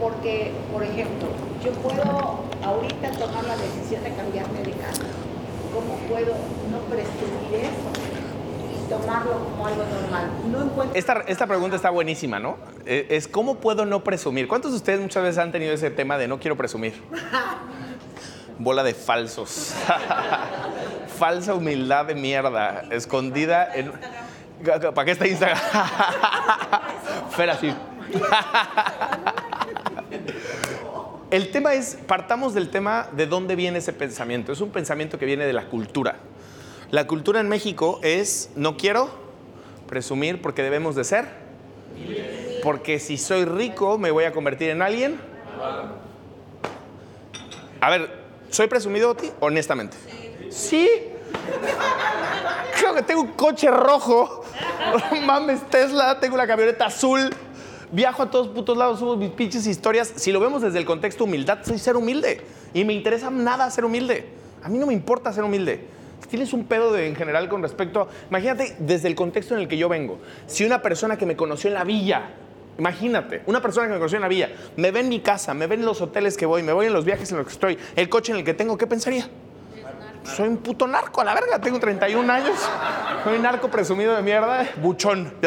[0.00, 1.28] Porque, por ejemplo,
[1.62, 5.02] yo puedo ahorita tomar la decisión de cambiarme de casa.
[5.74, 6.34] ¿Cómo puedo
[6.70, 7.90] no presumir eso?
[8.86, 10.30] y Tomarlo como algo normal.
[10.50, 12.56] No encuentro Esta, esta pregunta está buenísima, ¿no?
[12.86, 14.48] Eh, Es cómo puedo no presumir.
[14.48, 17.00] ¿Cuántos de ustedes muchas veces han tenido ese tema de no quiero presumir?
[18.58, 19.74] Bola de falsos.
[21.18, 23.92] Falsa humildad de mierda, escondida en...
[24.94, 25.58] ¿Para qué está Instagram?
[27.30, 27.74] Fer así.
[31.30, 34.50] El tema es, partamos del tema de dónde viene ese pensamiento.
[34.50, 36.16] Es un pensamiento que viene de la cultura.
[36.90, 39.08] La cultura en México es, no quiero
[39.86, 41.26] presumir porque debemos de ser.
[42.64, 45.20] Porque si soy rico me voy a convertir en alguien.
[47.80, 48.10] A ver,
[48.50, 49.30] ¿soy presumido, Oti?
[49.38, 49.96] Honestamente.
[50.50, 50.88] Sí.
[52.76, 54.44] Creo que tengo un coche rojo.
[55.24, 57.30] Mames, Tesla, tengo una camioneta azul.
[57.92, 60.12] Viajo a todos putos lados, subo mis pinches historias.
[60.14, 62.40] Si lo vemos desde el contexto humildad, soy ser humilde.
[62.72, 64.26] Y me interesa nada ser humilde.
[64.62, 65.80] A mí no me importa ser humilde.
[66.28, 68.08] Tienes un pedo de, en general con respecto.
[68.28, 70.20] Imagínate desde el contexto en el que yo vengo.
[70.46, 72.30] Si una persona que me conoció en la villa,
[72.78, 75.66] imagínate, una persona que me conoció en la villa, me ve en mi casa, me
[75.66, 77.78] ve en los hoteles que voy, me voy en los viajes en los que estoy,
[77.96, 79.28] el coche en el que tengo, ¿qué pensaría?
[80.24, 82.56] Soy un puto narco, a la verga, tengo 31 años.
[83.24, 85.34] Soy un narco presumido de mierda, buchón.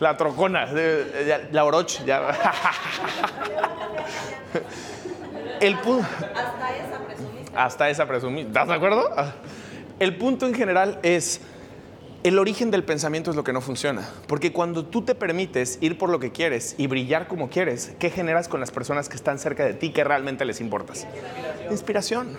[0.00, 0.66] La trocona,
[1.52, 2.30] la oroch, ya.
[5.60, 6.06] El punto.
[6.34, 7.52] hasta esa presumiste.
[7.54, 8.46] Hasta esa presumida.
[8.46, 9.14] ¿Estás de acuerdo?
[9.98, 11.42] El punto en general es.
[12.22, 14.06] El origen del pensamiento es lo que no funciona.
[14.26, 18.10] Porque cuando tú te permites ir por lo que quieres y brillar como quieres, ¿qué
[18.10, 21.06] generas con las personas que están cerca de ti que realmente les importas?
[21.70, 22.36] Inspiración.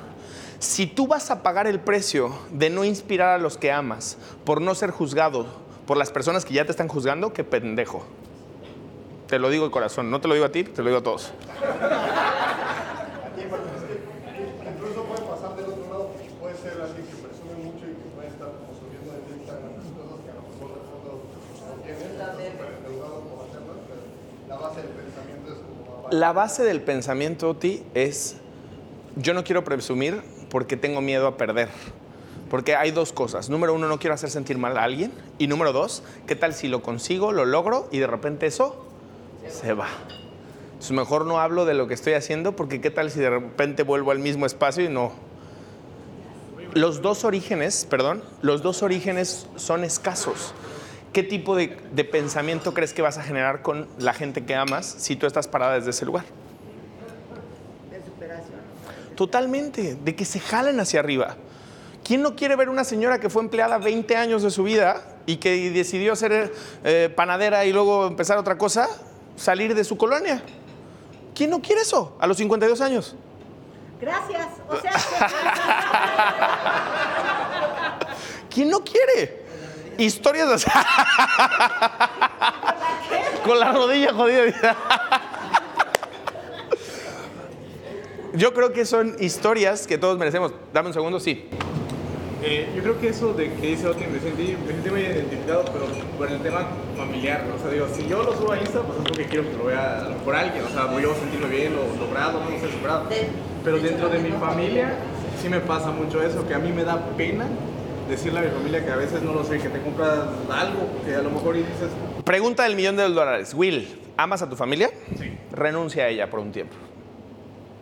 [0.60, 4.62] Si tú vas a pagar el precio de no inspirar a los que amas por
[4.62, 5.48] no ser juzgado
[5.88, 8.06] por las personas que ya te están juzgando, qué pendejo.
[9.28, 11.04] Te lo digo de corazón, no te lo digo a ti, te lo digo a
[11.04, 11.34] todos.
[14.62, 18.28] Incluso puede pasar del otro lado, puede ser alguien que presume mucho y que puede
[18.28, 21.12] estar como subiendo en Instagram las cosas que a lo mejor de fondo
[21.68, 24.02] no tiene, está súper endeudado por hacerlas, pero
[24.48, 26.01] la base del pensamiento es como abajo.
[26.12, 28.36] La base del pensamiento, Oti, es
[29.16, 31.70] yo no quiero presumir porque tengo miedo a perder.
[32.50, 33.50] Porque hay dos cosas.
[33.50, 35.14] Número uno, no quiero hacer sentir mal a alguien.
[35.38, 38.86] Y número dos, ¿qué tal si lo consigo, lo logro y de repente eso
[39.48, 39.88] se va?
[40.66, 43.84] Entonces mejor no hablo de lo que estoy haciendo porque qué tal si de repente
[43.84, 45.14] vuelvo al mismo espacio y no.
[46.74, 50.54] Los dos orígenes, perdón, los dos orígenes son escasos.
[51.14, 54.86] ¿Qué tipo de, de pensamiento crees que vas a generar con la gente que amas
[54.86, 56.24] si tú estás parada desde ese lugar?
[57.90, 58.60] De superación.
[59.16, 61.36] Totalmente, de que se jalen hacia arriba.
[62.04, 65.38] ¿Quién no quiere ver una señora que fue empleada 20 años de su vida y
[65.38, 68.88] que decidió ser eh, panadera y luego empezar otra cosa,
[69.36, 70.42] salir de su colonia?
[71.36, 73.16] ¿Quién no quiere eso a los 52 años?
[74.00, 74.48] Gracias.
[74.68, 74.92] O sea,
[78.50, 79.41] ¿Quién no quiere?
[80.02, 80.66] Historias así.
[83.46, 84.76] Con la rodilla jodida.
[88.34, 90.54] Yo creo que son historias que todos merecemos.
[90.74, 91.48] Dame un segundo, sí.
[92.42, 95.66] Eh, yo creo que eso de que dice Oti, me sentí, me sentí muy identificado,
[95.66, 95.86] pero
[96.18, 96.66] por el tema
[96.98, 97.46] familiar.
[97.48, 97.54] ¿no?
[97.56, 99.66] O sea, digo, si yo lo subo a Insta, pues es porque quiero que lo
[99.66, 100.66] vea por alguien.
[100.66, 103.08] O sea, voy a sentirme bien, o logrado, no sé, superado.
[103.64, 104.96] Pero dentro de mi familia,
[105.40, 107.46] sí me pasa mucho eso, que a mí me da pena
[108.12, 110.20] decirle a mi familia que a veces no lo sé, que te compras
[110.52, 111.90] algo que a lo mejor y dices,
[112.26, 113.54] Pregunta del millón de dólares.
[113.54, 114.92] Will, ¿amas a tu familia?
[115.18, 115.32] Sí.
[115.52, 116.76] Renuncia a ella por un tiempo.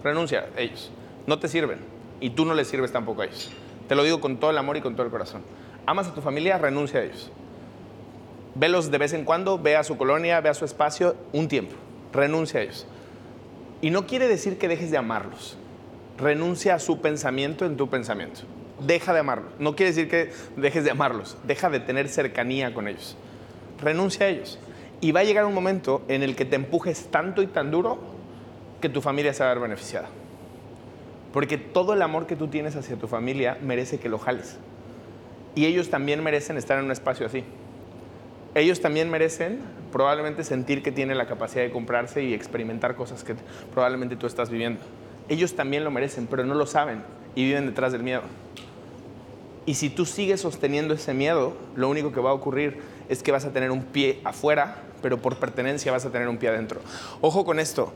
[0.03, 0.91] Renuncia a ellos.
[1.25, 1.79] No te sirven.
[2.21, 3.49] Y tú no les sirves tampoco a ellos.
[3.87, 5.41] Te lo digo con todo el amor y con todo el corazón.
[5.87, 6.59] ¿Amas a tu familia?
[6.59, 7.31] Renuncia a ellos.
[8.53, 11.73] Velos de vez en cuando, ve a su colonia, ve a su espacio, un tiempo.
[12.13, 12.85] Renuncia a ellos.
[13.81, 15.57] Y no quiere decir que dejes de amarlos.
[16.19, 18.41] Renuncia a su pensamiento en tu pensamiento.
[18.85, 19.51] Deja de amarlos.
[19.59, 21.37] No quiere decir que dejes de amarlos.
[21.45, 23.17] Deja de tener cercanía con ellos.
[23.81, 24.59] Renuncia a ellos.
[25.01, 27.99] Y va a llegar un momento en el que te empujes tanto y tan duro
[28.81, 30.09] que tu familia se va a ver beneficiada.
[31.33, 34.57] Porque todo el amor que tú tienes hacia tu familia merece que lo jales.
[35.55, 37.43] Y ellos también merecen estar en un espacio así.
[38.55, 39.59] Ellos también merecen
[39.91, 43.35] probablemente sentir que tienen la capacidad de comprarse y experimentar cosas que
[43.73, 44.81] probablemente tú estás viviendo.
[45.27, 47.03] Ellos también lo merecen, pero no lo saben
[47.35, 48.23] y viven detrás del miedo.
[49.69, 53.31] Y si tú sigues sosteniendo ese miedo, lo único que va a ocurrir es que
[53.31, 56.81] vas a tener un pie afuera, pero por pertenencia vas a tener un pie adentro.
[57.21, 57.93] Ojo con esto.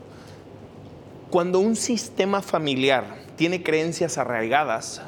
[1.30, 5.02] Cuando un sistema familiar tiene creencias arraigadas,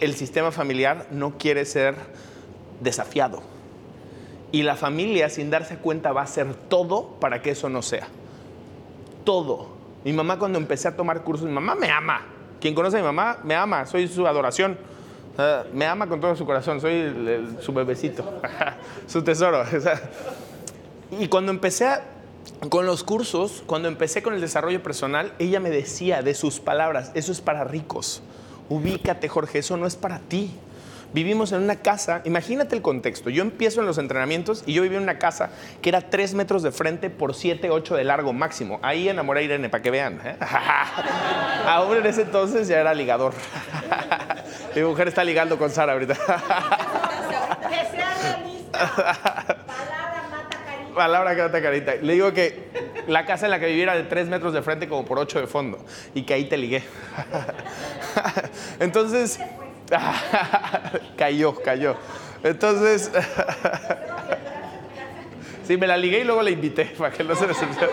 [0.00, 1.94] el sistema familiar no quiere ser
[2.80, 3.42] desafiado.
[4.50, 8.08] Y la familia, sin darse cuenta, va a hacer todo para que eso no sea.
[9.24, 9.68] Todo.
[10.06, 12.22] Mi mamá cuando empecé a tomar cursos, mi mamá me ama.
[12.62, 13.84] Quien conoce a mi mamá, me ama.
[13.84, 14.78] Soy su adoración.
[15.38, 16.80] Uh, me ama con todo su corazón.
[16.80, 18.40] Soy su bebecito.
[19.06, 19.64] su tesoro.
[21.18, 21.88] y cuando empecé
[22.68, 27.12] con los cursos, cuando empecé con el desarrollo personal, ella me decía de sus palabras,
[27.14, 28.22] eso es para ricos.
[28.68, 30.52] Ubícate, Jorge, eso no es para ti
[31.12, 34.98] vivimos en una casa, imagínate el contexto, yo empiezo en los entrenamientos y yo vivía
[34.98, 38.78] en una casa que era 3 metros de frente por 7, 8 de largo máximo.
[38.82, 40.20] Ahí enamoré a Irene, para que vean.
[40.24, 40.36] ¿eh?
[42.02, 43.32] En ese entonces ya era ligador.
[44.74, 46.14] Mi mujer está ligando con Sara ahorita.
[47.68, 48.78] que sea realista.
[49.66, 50.94] Palabra mata carita.
[50.94, 51.94] Palabra que mata carita.
[51.96, 52.70] Le digo que
[53.06, 55.46] la casa en la que viviera de 3 metros de frente como por 8 de
[55.46, 55.78] fondo
[56.14, 56.82] y que ahí te ligué.
[58.80, 59.38] Entonces...
[61.16, 61.96] cayó, cayó.
[62.42, 63.10] Entonces,
[65.66, 67.92] sí, me la ligué y luego la invité para que no se decepcione.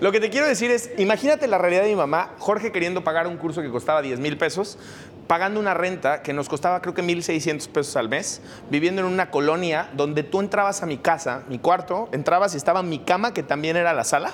[0.00, 3.26] Lo que te quiero decir es, imagínate la realidad de mi mamá, Jorge queriendo pagar
[3.26, 4.78] un curso que costaba 10 mil pesos,
[5.30, 9.30] pagando una renta que nos costaba creo que 1.600 pesos al mes, viviendo en una
[9.30, 13.44] colonia donde tú entrabas a mi casa, mi cuarto, entrabas y estaba mi cama, que
[13.44, 14.32] también era la sala,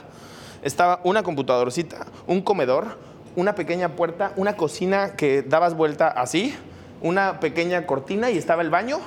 [0.62, 2.96] estaba una computadorcita, un comedor,
[3.34, 6.54] una pequeña puerta, una cocina que dabas vuelta así,
[7.02, 8.98] una pequeña cortina y estaba el baño,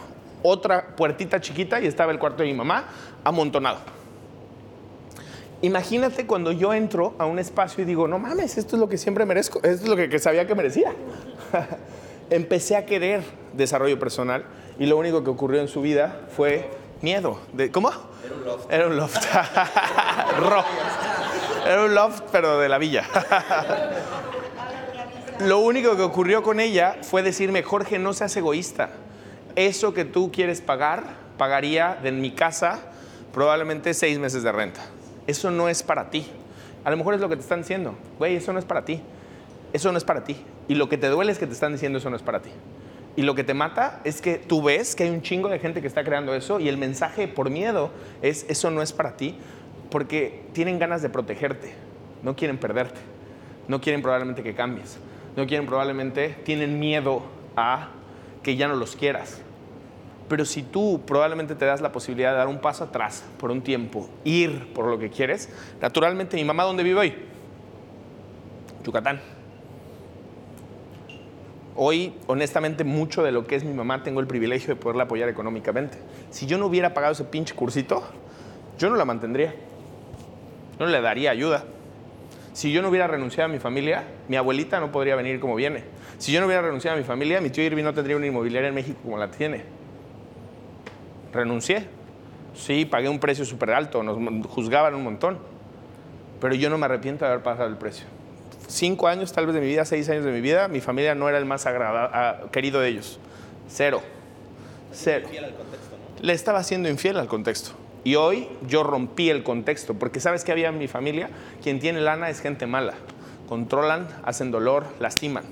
[0.44, 2.84] otra puertita chiquita y estaba el cuarto de mi mamá
[3.24, 3.80] amontonado.
[5.64, 9.00] Imagínate cuando yo entro a un espacio y digo, no mames, esto es lo que
[9.00, 10.94] siempre merezco, esto es lo que, que sabía que merecía.
[12.30, 14.44] Empecé a querer desarrollo personal
[14.78, 16.70] y lo único que ocurrió en su vida fue
[17.02, 17.40] miedo.
[17.54, 17.90] De, ¿Cómo?
[17.90, 18.72] Era un loft.
[18.72, 19.18] Era un loft.
[21.66, 23.06] Era un loft, pero de la villa.
[25.40, 28.90] Lo único que ocurrió con ella fue decirme, Jorge, no seas egoísta.
[29.56, 31.04] Eso que tú quieres pagar,
[31.38, 32.80] pagaría de mi casa
[33.34, 34.82] probablemente seis meses de renta.
[35.28, 36.28] Eso no es para ti.
[36.84, 37.96] A lo mejor es lo que te están diciendo.
[38.18, 39.02] Güey, eso no es para ti.
[39.74, 40.38] Eso no es para ti.
[40.68, 42.50] Y lo que te duele es que te están diciendo eso no es para ti.
[43.16, 45.82] Y lo que te mata es que tú ves que hay un chingo de gente
[45.82, 49.36] que está creando eso y el mensaje por miedo es eso no es para ti
[49.90, 51.74] porque tienen ganas de protegerte,
[52.24, 53.00] no quieren perderte,
[53.68, 55.00] no quieren probablemente que cambies,
[55.36, 57.24] no quieren probablemente, tienen miedo
[57.56, 57.90] a
[58.44, 59.42] que ya no los quieras.
[60.30, 63.62] Pero si tú probablemente te das la posibilidad de dar un paso atrás por un
[63.62, 65.50] tiempo, ir por lo que quieres,
[65.82, 67.14] naturalmente mi mamá, ¿dónde vive hoy?
[68.86, 69.39] Yucatán.
[71.82, 75.30] Hoy, honestamente, mucho de lo que es mi mamá tengo el privilegio de poderla apoyar
[75.30, 75.98] económicamente.
[76.30, 78.04] Si yo no hubiera pagado ese pinche cursito,
[78.78, 79.56] yo no la mantendría.
[80.78, 81.64] No le daría ayuda.
[82.52, 85.86] Si yo no hubiera renunciado a mi familia, mi abuelita no podría venir como viene.
[86.18, 88.68] Si yo no hubiera renunciado a mi familia, mi tío Irving no tendría una inmobiliaria
[88.68, 89.64] en México como la tiene.
[91.32, 91.86] Renuncié.
[92.56, 94.18] Sí, pagué un precio súper alto, nos
[94.50, 95.38] juzgaban un montón.
[96.42, 98.19] Pero yo no me arrepiento de haber pagado el precio
[98.70, 101.28] cinco años tal vez de mi vida, seis años de mi vida, mi familia no
[101.28, 103.20] era el más agrada, querido de ellos.
[103.68, 104.02] Cero.
[104.94, 105.28] Cero.
[105.30, 106.26] Fiel al contexto, ¿no?
[106.26, 107.72] Le estaba siendo infiel al contexto.
[108.04, 111.30] Y hoy yo rompí el contexto, porque sabes que había en mi familia,
[111.62, 112.94] quien tiene lana es gente mala.
[113.48, 115.44] Controlan, hacen dolor, lastiman.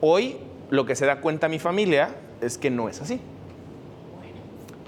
[0.00, 0.36] Hoy
[0.70, 2.10] lo que se da cuenta mi familia
[2.40, 3.20] es que no es así.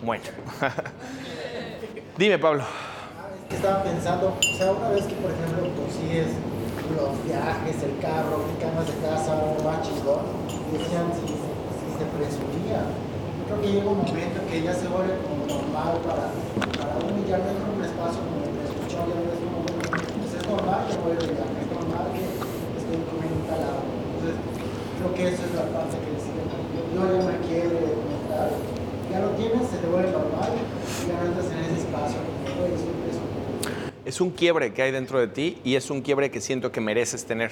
[0.03, 0.25] Bueno.
[2.19, 2.63] Dime, Pablo.
[2.63, 6.29] Ah, es que estaba pensando, o sea, una vez que, por ejemplo, consigues
[6.93, 10.25] los viajes, el carro, qué camas de casa, un más chingón,
[10.69, 12.85] decían, si, se presumía.
[12.85, 16.29] Yo creo que llega un momento que ya se vuelve como normal para,
[16.77, 19.59] para uno y ya no es un espacio como el escuchó, ya no es como,
[19.65, 23.81] pues es normal que voy a llegar, es normal que estoy comiendo un talado.
[23.85, 24.37] Entonces,
[24.99, 27.79] creo que eso es la parte que decía, yo ya me quiero
[28.29, 28.51] tal,
[29.09, 32.21] ya lo tienes, se te vuelve normal y ya no entras en ese espacio.
[34.05, 36.83] Es un quiebre que hay dentro de ti y es un quiebre que siento que
[36.83, 37.51] mereces tener.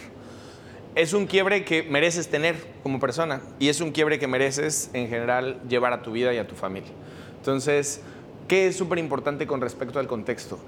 [0.94, 5.08] Es un quiebre que mereces tener como persona y es un quiebre que mereces en
[5.08, 6.90] general llevar a tu vida y a tu familia.
[7.38, 8.02] Entonces,
[8.48, 10.58] ¿qué es súper importante con respecto al contexto?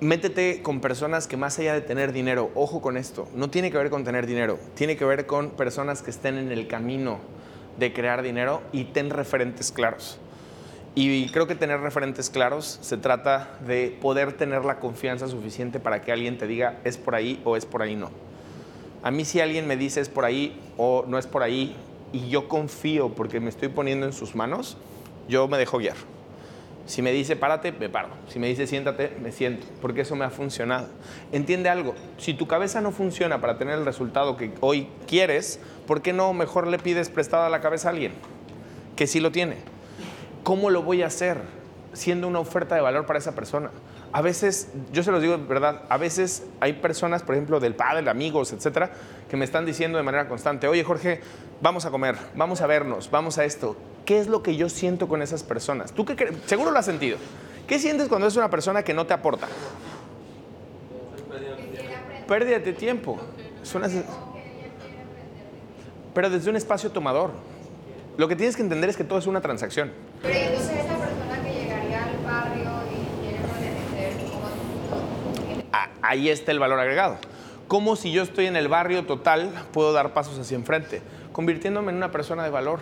[0.00, 3.78] Métete con personas que más allá de tener dinero, ojo con esto, no tiene que
[3.78, 7.20] ver con tener dinero, tiene que ver con personas que estén en el camino
[7.78, 10.18] de crear dinero y ten referentes claros.
[10.94, 16.02] Y creo que tener referentes claros se trata de poder tener la confianza suficiente para
[16.02, 18.10] que alguien te diga es por ahí o es por ahí no.
[19.02, 21.76] A mí si alguien me dice es por ahí o no es por ahí
[22.12, 24.76] y yo confío porque me estoy poniendo en sus manos,
[25.28, 25.96] yo me dejo guiar.
[26.86, 28.08] Si me dice párate, me paro.
[28.26, 30.88] Si me dice siéntate, me siento, porque eso me ha funcionado.
[31.30, 36.02] Entiende algo, si tu cabeza no funciona para tener el resultado que hoy quieres, ¿por
[36.02, 38.12] qué no mejor le pides prestada la cabeza a alguien
[38.96, 39.79] que sí lo tiene?
[40.42, 41.38] ¿Cómo lo voy a hacer
[41.92, 43.70] siendo una oferta de valor para esa persona?
[44.12, 47.74] A veces, yo se los digo de verdad, a veces hay personas, por ejemplo, del
[47.74, 48.90] padre, amigos, etcétera,
[49.28, 51.20] que me están diciendo de manera constante, oye Jorge,
[51.60, 53.76] vamos a comer, vamos a vernos, vamos a esto.
[54.04, 55.92] ¿Qué es lo que yo siento con esas personas?
[55.92, 56.34] ¿Tú crees?
[56.46, 57.18] Seguro lo has sentido.
[57.68, 59.46] ¿Qué sientes cuando es una persona que no te aporta?
[62.26, 63.20] Pérdida de tiempo.
[63.62, 63.88] Es una
[66.14, 67.30] pero desde un espacio tomador.
[68.16, 69.92] Lo que tienes que entender es que todo es una transacción.
[70.22, 74.30] Pero entonces esa persona que llegaría al barrio y quiere pertenecer
[76.02, 77.18] ahí está el valor agregado.
[77.68, 81.02] ¿Cómo si yo estoy en el barrio total puedo dar pasos hacia enfrente?
[81.32, 82.80] Convirtiéndome en una persona de valor,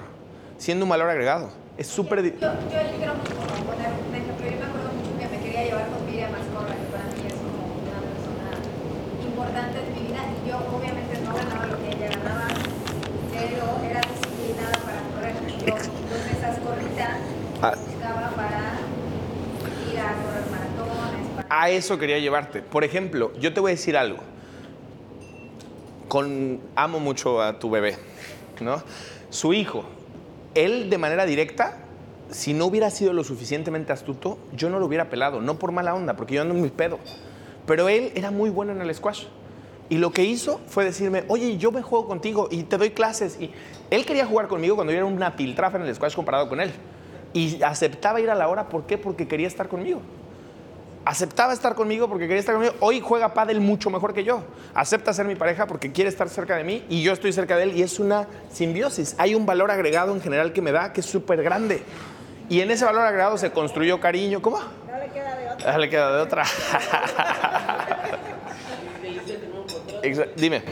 [0.56, 1.50] siendo un valor agregado.
[1.76, 2.22] Es súper...
[2.22, 2.48] Yo, yo
[2.96, 4.46] quiero como poner un ejemplo.
[4.48, 7.34] Yo me acuerdo mucho que me quería llevar con Miriam Mascorra, que para mí es
[7.36, 8.48] como una persona
[9.22, 10.24] importante mi vida.
[10.32, 12.48] Y yo obviamente no ganaba lo que ella ganaba,
[13.28, 15.36] pero era disciplinada para correr.
[15.52, 17.18] Yo entonces esas corridas
[17.62, 17.74] Ah.
[21.48, 22.62] A eso quería llevarte.
[22.62, 24.18] Por ejemplo, yo te voy a decir algo.
[26.08, 27.96] Con, amo mucho a tu bebé,
[28.60, 28.82] ¿no?
[29.30, 29.84] Su hijo,
[30.54, 31.76] él de manera directa,
[32.30, 35.94] si no hubiera sido lo suficientemente astuto, yo no lo hubiera pelado, no por mala
[35.94, 36.98] onda, porque yo ando en mi pedo.
[37.66, 39.24] Pero él era muy bueno en el squash.
[39.90, 43.38] Y lo que hizo fue decirme, oye, yo me juego contigo y te doy clases.
[43.40, 43.50] Y
[43.90, 46.70] él quería jugar conmigo cuando yo era una piltrafa en el squash comparado con él.
[47.32, 48.98] Y aceptaba ir a la hora, ¿por qué?
[48.98, 50.00] Porque quería estar conmigo
[51.08, 52.74] aceptaba estar conmigo porque quería estar conmigo.
[52.80, 54.42] Hoy juega pádel mucho mejor que yo.
[54.74, 57.62] Acepta ser mi pareja porque quiere estar cerca de mí y yo estoy cerca de
[57.62, 59.14] él y es una simbiosis.
[59.16, 61.82] Hay un valor agregado en general que me da que es súper grande.
[62.50, 64.42] Y en ese valor agregado se construyó cariño.
[64.42, 64.58] ¿Cómo?
[64.58, 65.74] No le queda de otra.
[65.74, 66.44] Ah, le queda de otra.
[70.36, 70.62] Dime.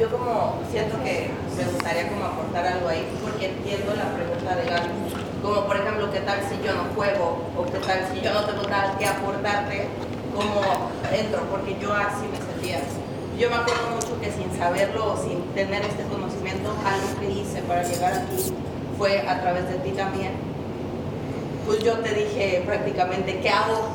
[0.00, 4.64] Yo como siento que me gustaría como aportar algo ahí, porque entiendo la pregunta de
[4.64, 5.23] Gaby.
[5.44, 7.36] Como por ejemplo, ¿qué tal si yo no juego?
[7.54, 9.88] O ¿qué tal si yo no tengo nada que aportarte?
[10.34, 10.62] ¿Cómo
[11.12, 11.42] entro?
[11.50, 12.80] Porque yo así me sentía.
[13.38, 17.60] Yo me acuerdo mucho que sin saberlo o sin tener este conocimiento, algo que hice
[17.60, 18.54] para llegar aquí
[18.96, 20.32] fue a través de ti también.
[21.66, 23.90] Pues yo te dije prácticamente, ¿qué hago?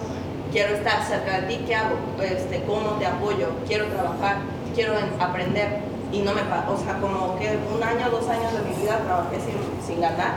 [0.51, 1.95] Quiero estar cerca de ti, ¿qué hago?
[2.21, 3.47] Este, ¿Cómo te apoyo?
[3.67, 4.37] Quiero trabajar,
[4.75, 5.79] quiero en- aprender.
[6.11, 9.37] Y no me o sea, como que un año, dos años de mi vida trabajé
[9.39, 10.33] sin, sin ganar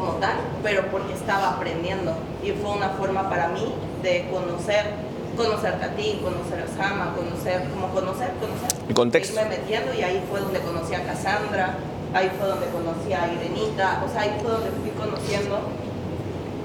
[0.00, 2.12] como tal, pero porque estaba aprendiendo.
[2.42, 4.92] Y fue una forma para mí de conocer,
[5.36, 8.70] conocerte a ti, conocer a Sama, conocer, como conocer, conocer.
[8.88, 9.40] El contexto.
[9.40, 11.76] Irme metiendo y ahí fue donde conocí a Cassandra,
[12.14, 15.58] ahí fue donde conocí a Irenita, o sea, ahí fue donde fui conociendo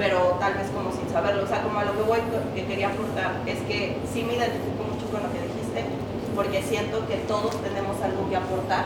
[0.02, 1.44] pero tal vez como sin saberlo.
[1.44, 2.20] O sea, como a lo que voy,
[2.56, 5.86] que quería aportar, es que sí me identifico mucho con lo que dijiste,
[6.34, 8.86] porque siento que todos tenemos algo que aportar,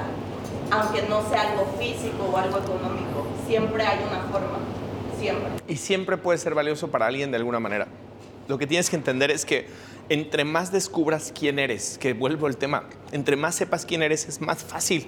[0.71, 3.27] aunque no sea algo físico o algo económico.
[3.47, 4.59] Siempre hay una forma,
[5.19, 5.49] siempre.
[5.67, 7.87] Y siempre puede ser valioso para alguien de alguna manera.
[8.47, 9.67] Lo que tienes que entender es que
[10.09, 14.39] entre más descubras quién eres, que vuelvo al tema, entre más sepas quién eres es
[14.39, 15.07] más fácil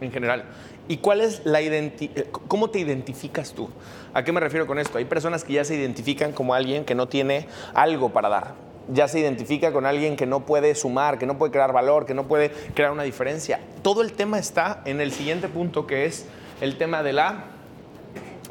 [0.00, 0.44] en general.
[0.88, 3.68] ¿Y cuál es la identi eh, cómo te identificas tú?
[4.14, 4.98] ¿A qué me refiero con esto?
[4.98, 8.54] Hay personas que ya se identifican como alguien que no tiene algo para dar.
[8.92, 12.14] Ya se identifica con alguien que no puede sumar, que no puede crear valor, que
[12.14, 13.58] no puede crear una diferencia.
[13.86, 16.26] Todo el tema está en el siguiente punto que es
[16.60, 17.44] el tema de la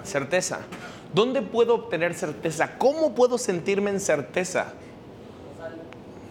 [0.02, 0.60] certeza.
[1.14, 2.78] ¿Dónde puedo obtener certeza?
[2.78, 4.72] ¿Cómo puedo sentirme en certeza?
[4.72, 5.76] O sea,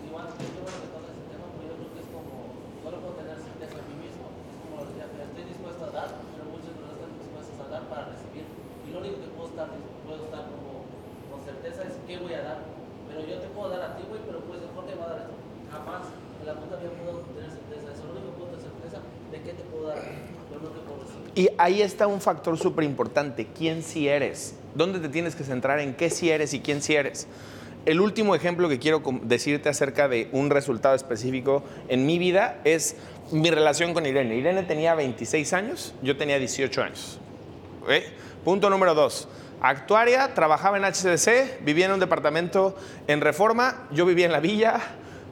[0.08, 2.32] igual, yo bueno que todo ese tema, pero yo creo que es como,
[2.80, 6.08] solo puedo tener certeza en mí mismo, es como, ya, mira, estoy dispuesto a dar,
[6.08, 7.84] pero muchos no están dispuestos a dar
[9.52, 9.68] estar,
[10.00, 10.88] puedo estar como
[11.28, 12.58] con certeza de qué voy a dar.
[13.08, 15.36] Pero yo te puedo dar a ti, güey, pero pues Jorge va a dar esto.
[15.70, 16.08] Jamás
[16.40, 17.92] en la puta vida puedo tener certeza.
[17.92, 18.98] Eso es lo único que puedo tener certeza
[19.30, 19.98] de qué te puedo dar.
[19.98, 21.23] Yo no te puedo decir.
[21.34, 24.54] Y ahí está un factor súper importante, quién sí eres.
[24.74, 27.26] ¿Dónde te tienes que centrar en qué sí eres y quién sí eres?
[27.86, 32.96] El último ejemplo que quiero decirte acerca de un resultado específico en mi vida es
[33.30, 34.36] mi relación con Irene.
[34.36, 37.18] Irene tenía 26 años, yo tenía 18 años.
[38.44, 39.28] Punto número dos.
[39.60, 42.76] Actuaria, trabajaba en HCDC, vivía en un departamento
[43.06, 44.80] en Reforma, yo vivía en la villa,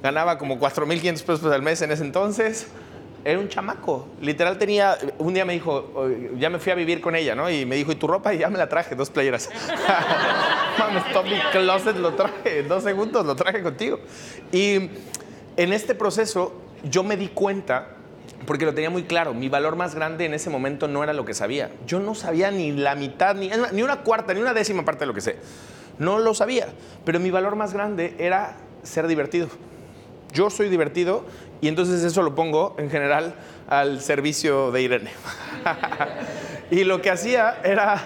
[0.02, 2.66] ganaba como 4.500 pesos al mes en ese entonces.
[3.24, 4.08] Era un chamaco.
[4.20, 7.48] Literal tenía, un día me dijo, "Oye, ya me fui a vivir con ella, ¿no?
[7.48, 8.34] Y me dijo, ¿y tu ropa?
[8.34, 9.48] Y ya me la traje, dos playeras.
[10.78, 14.00] Mames, todo mi closet lo traje, dos segundos lo traje contigo.
[14.50, 14.90] Y
[15.56, 16.52] en este proceso
[16.82, 17.88] yo me di cuenta,
[18.46, 21.24] porque lo tenía muy claro, mi valor más grande en ese momento no era lo
[21.24, 21.70] que sabía.
[21.86, 25.06] Yo no sabía ni la mitad, ni, ni una cuarta, ni una décima parte de
[25.06, 25.36] lo que sé.
[25.98, 26.66] No lo sabía.
[27.04, 29.48] Pero mi valor más grande era ser divertido.
[30.32, 31.24] Yo soy divertido
[31.60, 33.34] y entonces eso lo pongo en general
[33.68, 35.10] al servicio de Irene.
[36.70, 38.00] y lo que hacía era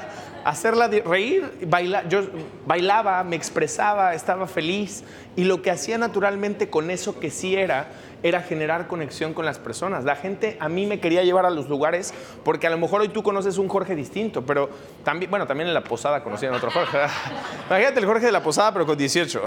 [0.44, 2.20] hacerla reír, baila- yo
[2.66, 5.02] bailaba, me expresaba, estaba feliz
[5.34, 7.88] y lo que hacía naturalmente con eso que sí era
[8.28, 10.04] era generar conexión con las personas.
[10.04, 12.12] La gente a mí me quería llevar a los lugares
[12.44, 14.68] porque a lo mejor hoy tú conoces un Jorge distinto, pero
[15.04, 16.98] también, bueno, también en la posada conocían otro Jorge.
[17.68, 19.42] Imagínate el Jorge de la posada, pero con 18.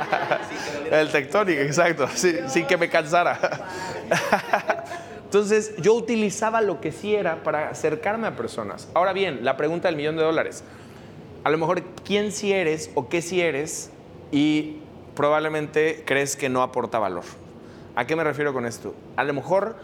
[0.90, 3.38] el tectónico, exacto, sí, sin que me cansara.
[5.24, 8.88] Entonces yo utilizaba lo que sí era para acercarme a personas.
[8.94, 10.64] Ahora bien, la pregunta del millón de dólares.
[11.42, 13.90] A lo mejor quién sí eres o qué sí eres
[14.30, 14.78] y
[15.14, 17.24] probablemente crees que no aporta valor.
[17.96, 18.94] ¿A qué me refiero con esto?
[19.16, 19.76] A lo mejor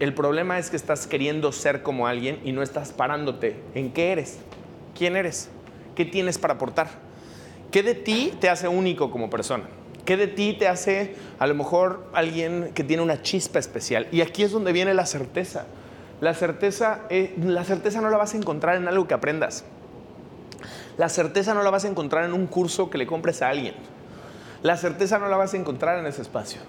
[0.00, 4.12] el problema es que estás queriendo ser como alguien y no estás parándote en qué
[4.12, 4.38] eres,
[4.96, 5.50] quién eres,
[5.94, 6.88] qué tienes para aportar,
[7.70, 9.64] qué de ti te hace único como persona.
[10.06, 14.08] ¿Qué de ti te hace a lo mejor alguien que tiene una chispa especial?
[14.10, 15.66] Y aquí es donde viene la certeza.
[16.22, 19.66] La certeza, eh, la certeza no la vas a encontrar en algo que aprendas.
[20.96, 23.74] La certeza no la vas a encontrar en un curso que le compres a alguien.
[24.62, 26.62] La certeza no la vas a encontrar en ese espacio.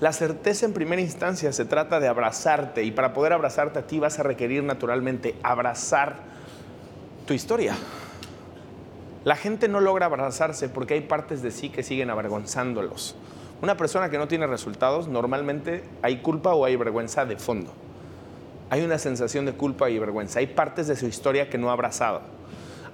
[0.00, 3.98] La certeza en primera instancia se trata de abrazarte y para poder abrazarte a ti
[3.98, 6.20] vas a requerir naturalmente abrazar
[7.26, 7.74] tu historia.
[9.24, 13.16] La gente no logra abrazarse porque hay partes de sí que siguen avergonzándolos.
[13.60, 17.72] Una persona que no tiene resultados, normalmente hay culpa o hay vergüenza de fondo.
[18.70, 20.38] Hay una sensación de culpa y vergüenza.
[20.38, 22.20] Hay partes de su historia que no ha abrazado.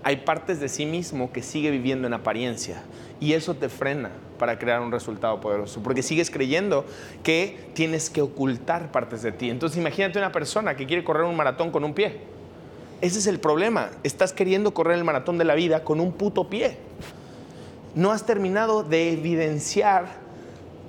[0.05, 2.83] Hay partes de sí mismo que sigue viviendo en apariencia.
[3.25, 5.83] Y eso te frena para crear un resultado poderoso.
[5.83, 6.85] Porque sigues creyendo
[7.23, 9.49] que tienes que ocultar partes de ti.
[9.49, 12.21] Entonces imagínate una persona que quiere correr un maratón con un pie.
[13.01, 13.89] Ese es el problema.
[14.03, 16.77] Estás queriendo correr el maratón de la vida con un puto pie.
[17.95, 20.05] No has terminado de evidenciar,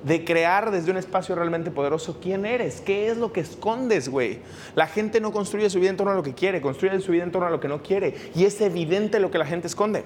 [0.03, 4.39] de crear desde un espacio realmente poderoso quién eres, qué es lo que escondes, güey.
[4.75, 7.23] La gente no construye su vida en torno a lo que quiere, construye su vida
[7.23, 8.13] en torno a lo que no quiere.
[8.35, 10.03] Y es evidente lo que la gente esconde.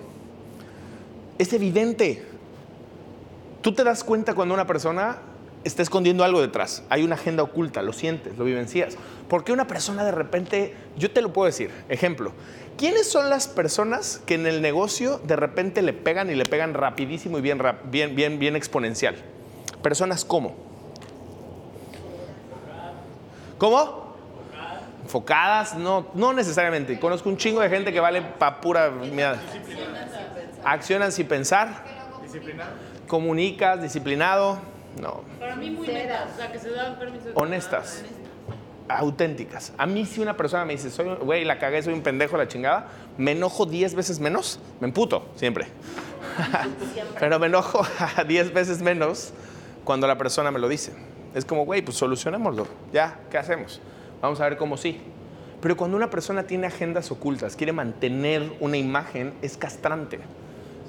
[1.39, 2.23] Es evidente.
[3.61, 5.17] Tú te das cuenta cuando una persona
[5.63, 6.83] está escondiendo algo detrás.
[6.89, 8.97] Hay una agenda oculta, lo sientes, lo vivencias.
[9.29, 12.33] ¿Por qué una persona de repente, yo te lo puedo decir, ejemplo,
[12.77, 16.73] ¿quiénes son las personas que en el negocio de repente le pegan y le pegan
[16.73, 19.15] rapidísimo y bien, bien, bien, bien exponencial?
[19.81, 20.55] Personas como.
[23.57, 24.09] ¿Cómo?
[25.03, 26.99] Enfocadas, no, no necesariamente.
[26.99, 29.39] Conozco un chingo de gente que vale pa' pura mierda.
[30.69, 31.83] Accionan sin pensar.
[33.07, 34.59] Comunicas, disciplinado.
[35.01, 35.23] No.
[35.39, 38.03] Para mí muy meta, o sea, que se dan permiso de Honestas.
[38.87, 39.73] Auténticas.
[39.79, 42.47] A mí si una persona me dice, soy, güey, la cagué, soy un pendejo, la
[42.47, 45.67] chingada, me enojo 10 veces menos, me emputo, siempre.
[47.19, 47.83] Pero me enojo
[48.27, 49.33] 10 veces menos
[49.83, 50.93] cuando la persona me lo dice.
[51.33, 52.67] Es como, güey, pues solucionémoslo.
[52.93, 53.81] Ya, ¿qué hacemos?
[54.21, 55.01] Vamos a ver cómo sí.
[55.61, 60.19] Pero cuando una persona tiene agendas ocultas, quiere mantener una imagen, es castrante.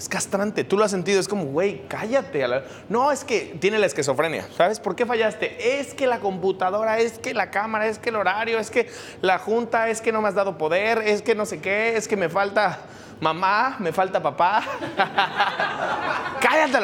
[0.01, 0.65] Es castrante.
[0.65, 2.43] Tú lo has sentido, es como, güey, cállate.
[2.89, 4.49] No, es que tiene la esquizofrenia.
[4.57, 5.79] ¿Sabes por qué fallaste?
[5.79, 8.89] Es que la computadora, es que la cámara, es que el horario, es que
[9.21, 12.09] la junta, es que no me has dado poder, es que no sé qué, es
[12.09, 12.79] que me falta
[13.21, 14.65] mamá, me falta papá.
[16.41, 16.79] cállate.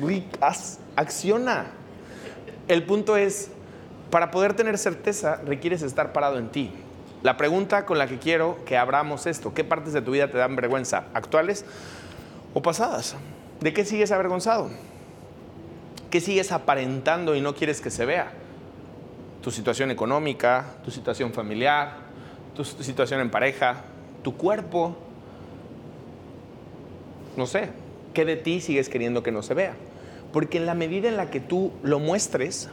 [0.00, 0.24] Güey,
[0.96, 1.66] acciona.
[2.66, 3.50] El punto es,
[4.08, 6.72] para poder tener certeza, requieres estar parado en ti.
[7.22, 10.38] La pregunta con la que quiero que abramos esto, ¿qué partes de tu vida te
[10.38, 11.06] dan vergüenza?
[11.14, 11.64] ¿Actuales
[12.54, 13.16] o pasadas?
[13.60, 14.70] ¿De qué sigues avergonzado?
[16.10, 18.30] ¿Qué sigues aparentando y no quieres que se vea?
[19.42, 21.96] Tu situación económica, tu situación familiar,
[22.54, 23.82] tu situación en pareja,
[24.22, 24.96] tu cuerpo.
[27.36, 27.70] No sé,
[28.14, 29.74] ¿qué de ti sigues queriendo que no se vea?
[30.32, 32.68] Porque en la medida en la que tú lo muestres,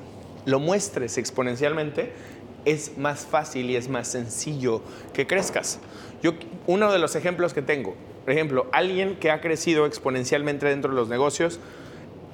[0.45, 2.13] lo muestres exponencialmente,
[2.65, 4.81] es más fácil y es más sencillo
[5.13, 5.79] que crezcas.
[6.21, 6.33] Yo,
[6.67, 10.95] uno de los ejemplos que tengo, por ejemplo, alguien que ha crecido exponencialmente dentro de
[10.97, 11.59] los negocios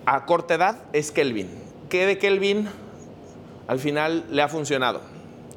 [0.05, 1.49] a corta edad es Kelvin.
[1.89, 2.69] ¿Qué de Kelvin
[3.67, 5.01] al final le ha funcionado?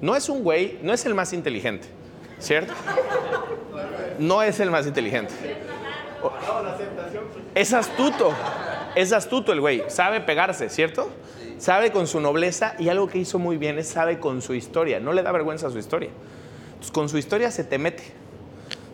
[0.00, 1.86] No es un güey, no es el más inteligente,
[2.40, 2.74] ¿cierto?
[4.18, 5.32] No es el más inteligente.
[7.54, 8.32] Es astuto,
[8.96, 11.10] es astuto el güey, sabe pegarse, ¿cierto?
[11.58, 15.00] Sabe con su nobleza y algo que hizo muy bien es sabe con su historia,
[15.00, 16.10] no le da vergüenza a su historia.
[16.92, 18.02] Con su historia se te mete,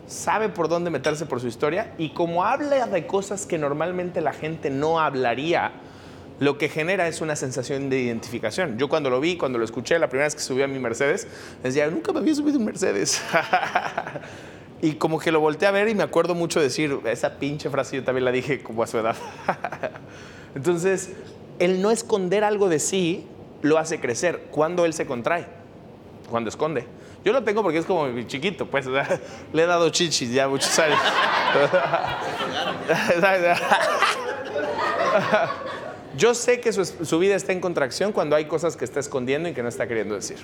[0.07, 4.33] sabe por dónde meterse por su historia y como habla de cosas que normalmente la
[4.33, 5.71] gente no hablaría,
[6.39, 8.77] lo que genera es una sensación de identificación.
[8.77, 11.27] Yo cuando lo vi, cuando lo escuché, la primera vez que subí a mi Mercedes,
[11.61, 13.21] decía, nunca me había subido un Mercedes.
[14.81, 17.97] y como que lo volteé a ver y me acuerdo mucho decir, esa pinche frase
[17.97, 19.15] yo también la dije como a su edad.
[20.55, 21.11] Entonces,
[21.61, 23.27] el no esconder algo de sí
[23.61, 24.47] lo hace crecer.
[24.49, 25.45] Cuando él se contrae,
[26.29, 26.85] cuando esconde.
[27.23, 28.87] Yo lo tengo porque es como mi chiquito, pues
[29.53, 30.99] le he dado chichis ya muchos años.
[36.17, 39.53] Yo sé que su, vida está en contracción cuando hay cosas que está escondiendo y
[39.53, 40.37] que no está queriendo decir.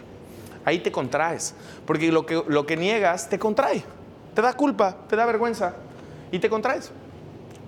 [0.65, 1.55] Ahí te contraes,
[1.87, 3.83] porque lo que, lo que niegas te contrae,
[4.35, 5.73] te da culpa, te da vergüenza
[6.31, 6.91] y te contraes.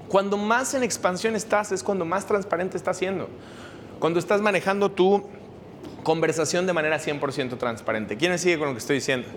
[0.10, 3.30] Cuando más en expansión estás es cuando más transparente estás siendo.
[4.00, 5.24] Cuando estás manejando tu
[6.04, 8.18] conversación de manera 100% transparente.
[8.18, 9.28] ¿Quién sigue con lo que estoy diciendo?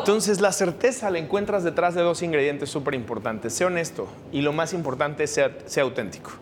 [0.00, 3.54] Entonces la certeza la encuentras detrás de dos ingredientes súper importantes.
[3.54, 6.32] Sé honesto y lo más importante ser, sea auténtico.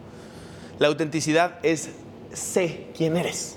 [0.79, 1.91] La autenticidad es
[2.33, 3.57] sé quién eres.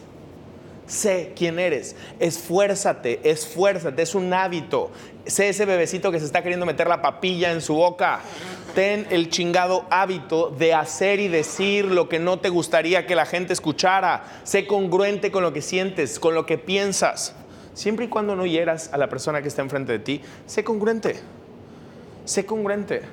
[0.87, 1.95] Sé quién eres.
[2.19, 4.01] Esfuérzate, esfuérzate.
[4.01, 4.91] Es un hábito.
[5.25, 8.19] Sé ese bebecito que se está queriendo meter la papilla en su boca.
[8.73, 13.27] Ten el chingado hábito de hacer y decir lo que no te gustaría que la
[13.27, 14.23] gente escuchara.
[14.43, 17.35] Sé congruente con lo que sientes, con lo que piensas.
[17.75, 21.19] Siempre y cuando no hieras a la persona que está enfrente de ti, sé congruente.
[22.25, 23.03] Sé congruente.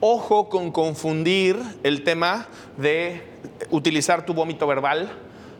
[0.00, 3.22] Ojo con confundir el tema de
[3.70, 5.12] utilizar tu vómito verbal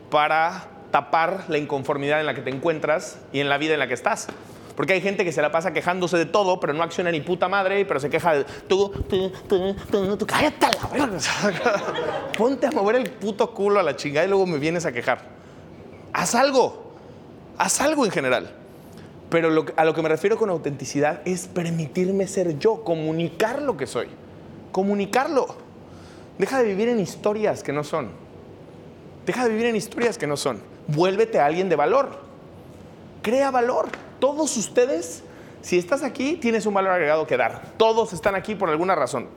[0.09, 3.87] para tapar la inconformidad en la que te encuentras y en la vida en la
[3.87, 4.27] que estás.
[4.75, 7.47] Porque hay gente que se la pasa quejándose de todo, pero no acciona ni puta
[7.47, 12.31] madre, pero se queja de tú, tú, tú, tú, tú cállate a la.
[12.37, 15.19] Ponte a mover el puto culo a la chingada y luego me vienes a quejar.
[16.11, 16.93] Haz algo.
[17.57, 18.51] Haz algo en general.
[19.29, 23.77] Pero lo, a lo que me refiero con autenticidad es permitirme ser yo, comunicar lo
[23.77, 24.07] que soy.
[24.73, 25.47] Comunicarlo.
[26.37, 28.09] Deja de vivir en historias que no son.
[29.25, 30.59] Deja de vivir en historias que no son.
[30.87, 32.19] Vuélvete a alguien de valor.
[33.21, 33.87] Crea valor.
[34.25, 35.21] Todos ustedes,
[35.61, 37.73] si estás aquí, tienes un valor agregado que dar.
[37.77, 39.27] Todos están aquí por alguna razón.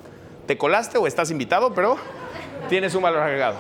[0.47, 1.99] Te colaste o estás invitado, pero
[2.71, 3.57] tienes un valor agregado.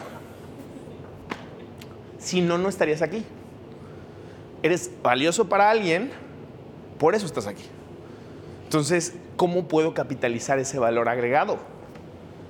[2.18, 3.26] Si no, no estarías aquí.
[4.62, 6.12] Eres valioso para alguien,
[6.98, 7.64] por eso estás aquí.
[8.64, 11.58] Entonces, ¿cómo puedo capitalizar ese valor agregado?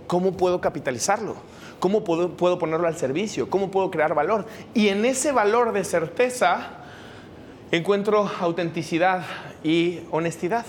[0.06, 1.34] ¿Cómo puedo capitalizarlo?
[1.80, 3.50] ¿Cómo puedo, puedo, ponerlo al servicio?
[3.50, 4.46] ¿Cómo puedo crear valor?
[4.72, 6.77] Y en ese valor de certeza
[7.70, 9.24] encuentro autenticidad
[9.62, 10.64] y honestidad.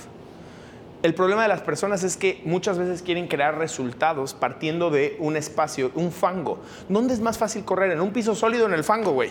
[1.02, 5.38] El problema de las personas es que muchas veces quieren crear resultados partiendo de un
[5.38, 6.60] espacio, un fango.
[6.90, 7.92] ¿Dónde es más fácil correr?
[7.92, 9.30] ¿En un piso sólido o en el fango, güey?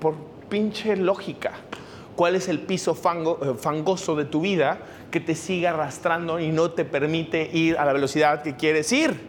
[0.00, 0.14] Por
[0.48, 1.52] pinche lógica.
[2.14, 4.78] ¿Cuál es el piso fango, eh, fangoso de tu vida
[5.10, 9.20] que te sigue arrastrando y no te permite ir a la velocidad que quieres ir?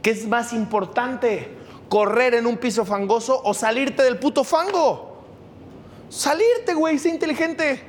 [0.00, 1.50] ¿Qué es más importante?
[1.90, 5.15] ¿Correr en un piso fangoso o salirte del puto fango?
[6.08, 7.80] Salirte, güey, sé inteligente.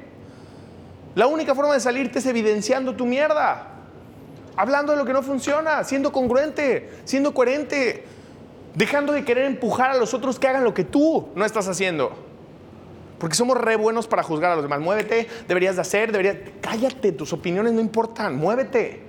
[1.15, 3.67] La única forma de salirte es evidenciando tu mierda.
[4.55, 8.03] Hablando de lo que no funciona, siendo congruente, siendo coherente,
[8.75, 12.11] dejando de querer empujar a los otros que hagan lo que tú no estás haciendo.
[13.19, 14.79] Porque somos re buenos para juzgar a los demás.
[14.79, 16.37] Muévete, deberías de hacer, deberías...
[16.61, 19.06] Cállate, tus opiniones no importan, muévete.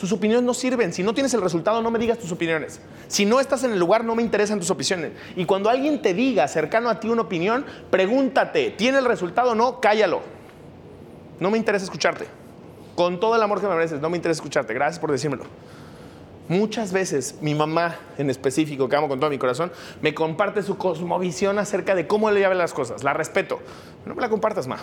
[0.00, 0.94] Tus opiniones no sirven.
[0.94, 2.80] Si no tienes el resultado, no me digas tus opiniones.
[3.06, 5.12] Si no estás en el lugar, no me interesan tus opiniones.
[5.36, 9.54] Y cuando alguien te diga cercano a ti una opinión, pregúntate, ¿tiene el resultado o
[9.54, 9.78] no?
[9.78, 10.22] Cállalo.
[11.38, 12.24] No me interesa escucharte.
[12.94, 14.72] Con todo el amor que me mereces, no me interesa escucharte.
[14.72, 15.44] Gracias por decírmelo.
[16.48, 19.70] Muchas veces mi mamá en específico, que amo con todo mi corazón,
[20.00, 23.04] me comparte su cosmovisión acerca de cómo le ve las cosas.
[23.04, 23.60] La respeto.
[24.06, 24.78] No me la compartas, ma.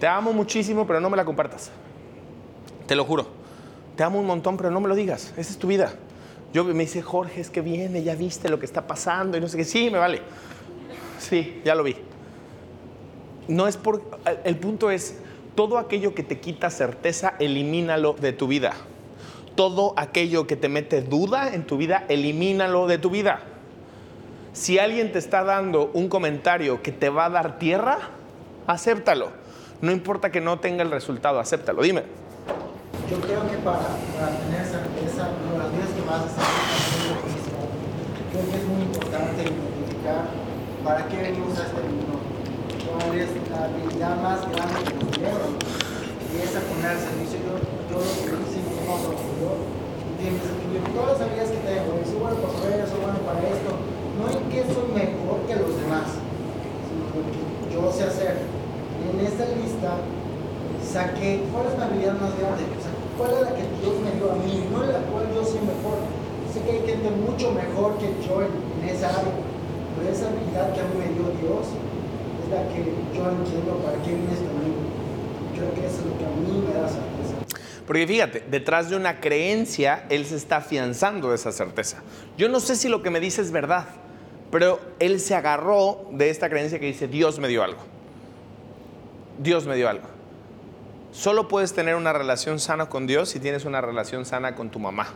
[0.00, 1.70] Te amo muchísimo, pero no me la compartas.
[2.90, 3.24] Te lo juro.
[3.94, 5.32] Te amo un montón, pero no me lo digas.
[5.36, 5.92] Esa es tu vida.
[6.52, 9.46] Yo me dice, Jorge, es que viene, ya viste lo que está pasando y no
[9.46, 9.64] sé qué.
[9.64, 10.22] Sí, me vale.
[11.20, 11.94] Sí, ya lo vi.
[13.46, 14.02] no es por...
[14.42, 15.20] El punto es,
[15.54, 18.72] todo aquello que te quita certeza, elimínalo de tu vida.
[19.54, 23.38] Todo aquello que te mete duda en tu vida, elimínalo de tu vida.
[24.52, 27.98] Si alguien te está dando un comentario que te va a dar tierra,
[28.66, 29.28] acéptalo.
[29.80, 31.82] No importa que no tenga el resultado, acéptalo.
[31.82, 32.29] Dime.
[33.10, 37.26] Yo creo que para, para tener certeza, de las vidas que más están haciendo lo
[37.26, 37.58] mismo,
[38.30, 40.30] creo que es muy importante identificar
[40.86, 42.22] para qué venimos a este mundo,
[42.86, 45.58] cuál es la habilidad más grande que nos dieron.
[45.58, 47.42] Y es a poner al servicio.
[47.42, 47.58] Yo,
[47.90, 49.58] yo lo que hice, mi yo,
[50.22, 51.90] escribió todas las habilidades que tengo.
[51.98, 53.70] Y soy bueno para correr, soy bueno para esto.
[54.22, 56.14] No en que soy mejor que los demás,
[56.86, 58.46] sino lo que yo sé hacer.
[59.02, 59.98] En esta lista
[60.90, 62.70] saqué cuál es mi habilidad más grande,
[63.20, 66.00] cuál es la que Dios me dio a mí, no la cual yo soy mejor.
[66.52, 69.36] Sé que hay gente mucho mejor que yo en, esa área,
[69.94, 71.68] pero esa habilidad que a mí me dio Dios
[72.40, 72.80] es la que
[73.12, 74.88] yo entiendo para qué viene este mundo.
[75.54, 77.84] Creo que eso es lo que a mí me da certeza.
[77.86, 82.02] Porque fíjate, detrás de una creencia, él se está afianzando de esa certeza.
[82.38, 83.86] Yo no sé si lo que me dice es verdad,
[84.50, 87.80] pero él se agarró de esta creencia que dice, Dios me dio algo.
[89.38, 90.19] Dios me dio algo.
[91.12, 94.78] Solo puedes tener una relación sana con Dios si tienes una relación sana con tu
[94.78, 95.08] mamá.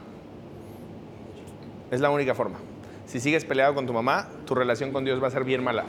[1.91, 2.59] Es la única forma.
[3.07, 5.85] Si sigues peleado con tu mamá, tu relación con Dios va a ser bien mala.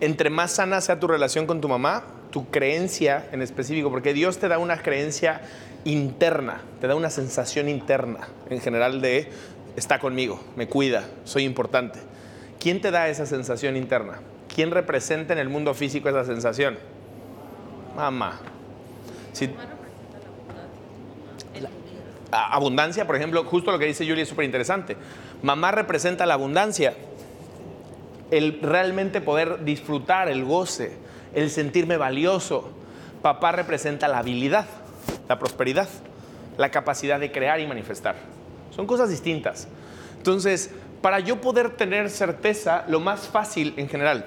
[0.00, 4.38] Entre más sana sea tu relación con tu mamá, tu creencia en específico, porque Dios
[4.38, 5.40] te da una creencia
[5.84, 9.30] interna, te da una sensación interna en general de
[9.76, 11.98] está conmigo, me cuida, soy importante.
[12.58, 14.20] ¿Quién te da esa sensación interna?
[14.54, 16.78] ¿Quién representa en el mundo físico esa sensación?
[17.96, 18.38] Mamá.
[19.32, 19.48] Si,
[22.30, 24.96] La- abundancia, por ejemplo, justo lo que dice Julie es súper interesante.
[25.42, 26.94] Mamá representa la abundancia,
[28.30, 30.92] el realmente poder disfrutar, el goce,
[31.34, 32.70] el sentirme valioso.
[33.22, 34.66] Papá representa la habilidad,
[35.28, 35.88] la prosperidad,
[36.56, 38.14] la capacidad de crear y manifestar.
[38.70, 39.66] Son cosas distintas.
[40.16, 40.70] Entonces,
[41.02, 44.26] para yo poder tener certeza, lo más fácil en general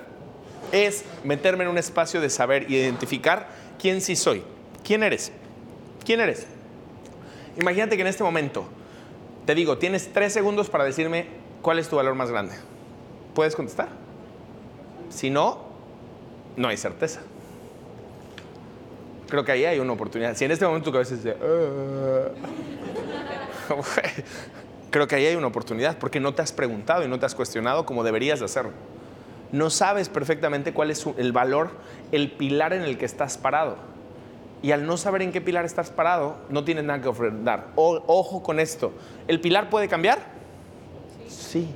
[0.74, 3.48] es meterme en un espacio de saber y identificar
[3.80, 4.44] quién sí soy.
[4.84, 5.32] ¿Quién eres?
[6.04, 6.46] ¿Quién eres?
[7.58, 8.66] Imagínate que en este momento
[9.46, 11.28] te digo, tienes tres segundos para decirme
[11.62, 12.56] cuál es tu valor más grande.
[13.36, 13.90] ¿Puedes contestar?
[15.10, 15.60] Si no,
[16.58, 17.22] no hay certeza.
[19.30, 20.36] Creo que ahí hay una oportunidad.
[20.36, 22.30] Si en este momento tu cabeza dice, "Ah",
[24.92, 27.36] creo que ahí hay una oportunidad porque no te has preguntado y no te has
[27.36, 28.72] cuestionado como deberías de hacerlo.
[29.54, 31.70] No sabes perfectamente cuál es el valor,
[32.12, 33.78] el pilar en el que estás parado.
[34.62, 37.68] Y al no saber en qué pilar estás parado, no tienes nada que ofrendar.
[37.76, 38.92] O- ojo con esto.
[39.28, 40.20] ¿El pilar puede cambiar?
[41.28, 41.68] Sí.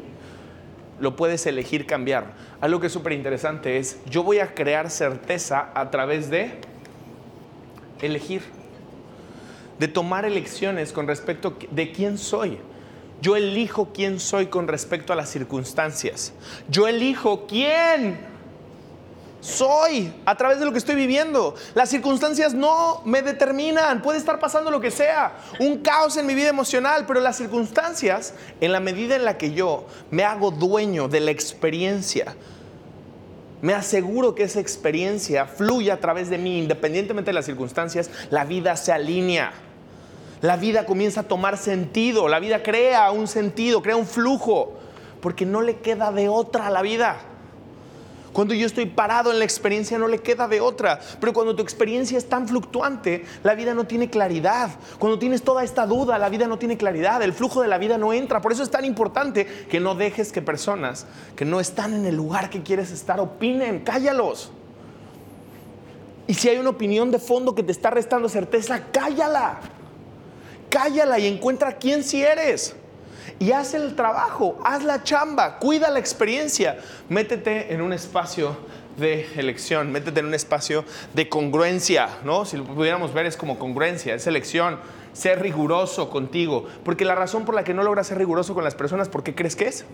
[0.99, 2.33] Lo puedes elegir cambiar.
[2.59, 6.59] Algo que es súper interesante es, yo voy a crear certeza a través de
[8.01, 8.41] elegir.
[9.77, 12.57] De tomar elecciones con respecto de quién soy.
[13.21, 16.33] Yo elijo quién soy con respecto a las circunstancias.
[16.69, 18.19] Yo elijo quién
[19.41, 21.55] soy a través de lo que estoy viviendo.
[21.73, 24.01] Las circunstancias no me determinan.
[24.01, 25.37] Puede estar pasando lo que sea.
[25.59, 29.53] Un caos en mi vida emocional, pero las circunstancias, en la medida en la que
[29.53, 32.35] yo me hago dueño de la experiencia,
[33.61, 38.45] me aseguro que esa experiencia fluye a través de mí, independientemente de las circunstancias, la
[38.45, 39.53] vida se alinea.
[40.41, 44.73] La vida comienza a tomar sentido, la vida crea un sentido, crea un flujo,
[45.21, 47.17] porque no le queda de otra a la vida.
[48.33, 51.63] Cuando yo estoy parado en la experiencia no le queda de otra, pero cuando tu
[51.63, 54.69] experiencia es tan fluctuante, la vida no tiene claridad.
[54.99, 57.97] Cuando tienes toda esta duda, la vida no tiene claridad, el flujo de la vida
[57.97, 58.39] no entra.
[58.39, 62.15] Por eso es tan importante que no dejes que personas que no están en el
[62.15, 64.51] lugar que quieres estar opinen, cállalos.
[66.27, 69.61] Y si hay una opinión de fondo que te está restando certeza, cállala.
[70.69, 72.75] Cállala y encuentra quién si eres.
[73.39, 76.79] Y haz el trabajo, haz la chamba, cuida la experiencia.
[77.07, 78.57] Métete en un espacio
[78.97, 82.45] de elección, métete en un espacio de congruencia, ¿no?
[82.45, 84.79] Si lo pudiéramos ver es como congruencia, es elección.
[85.13, 86.65] Ser riguroso contigo.
[86.83, 89.35] Porque la razón por la que no logras ser riguroso con las personas, ¿por qué
[89.35, 89.85] crees que es?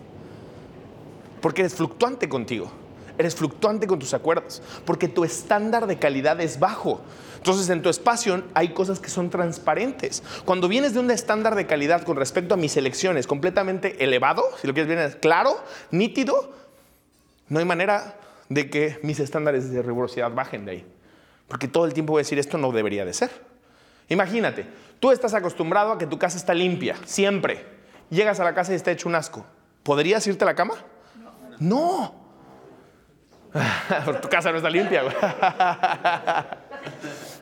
[1.41, 2.71] Porque eres fluctuante contigo.
[3.17, 4.61] Eres fluctuante con tus acuerdos.
[4.85, 7.01] Porque tu estándar de calidad es bajo.
[7.37, 10.23] Entonces en tu espacio hay cosas que son transparentes.
[10.45, 14.67] Cuando vienes de un estándar de calidad con respecto a mis elecciones completamente elevado, si
[14.67, 15.61] lo quieres bien claro,
[15.91, 16.53] nítido,
[17.49, 20.85] no hay manera de que mis estándares de rigurosidad bajen de ahí.
[21.49, 23.29] Porque todo el tiempo voy a decir esto no debería de ser.
[24.07, 24.65] Imagínate,
[24.99, 27.65] tú estás acostumbrado a que tu casa está limpia, siempre.
[28.09, 29.45] Llegas a la casa y está hecho un asco.
[29.83, 30.75] ¿Podrías irte a la cama?
[31.59, 32.22] No.
[34.21, 35.15] tu casa no está limpia, güey.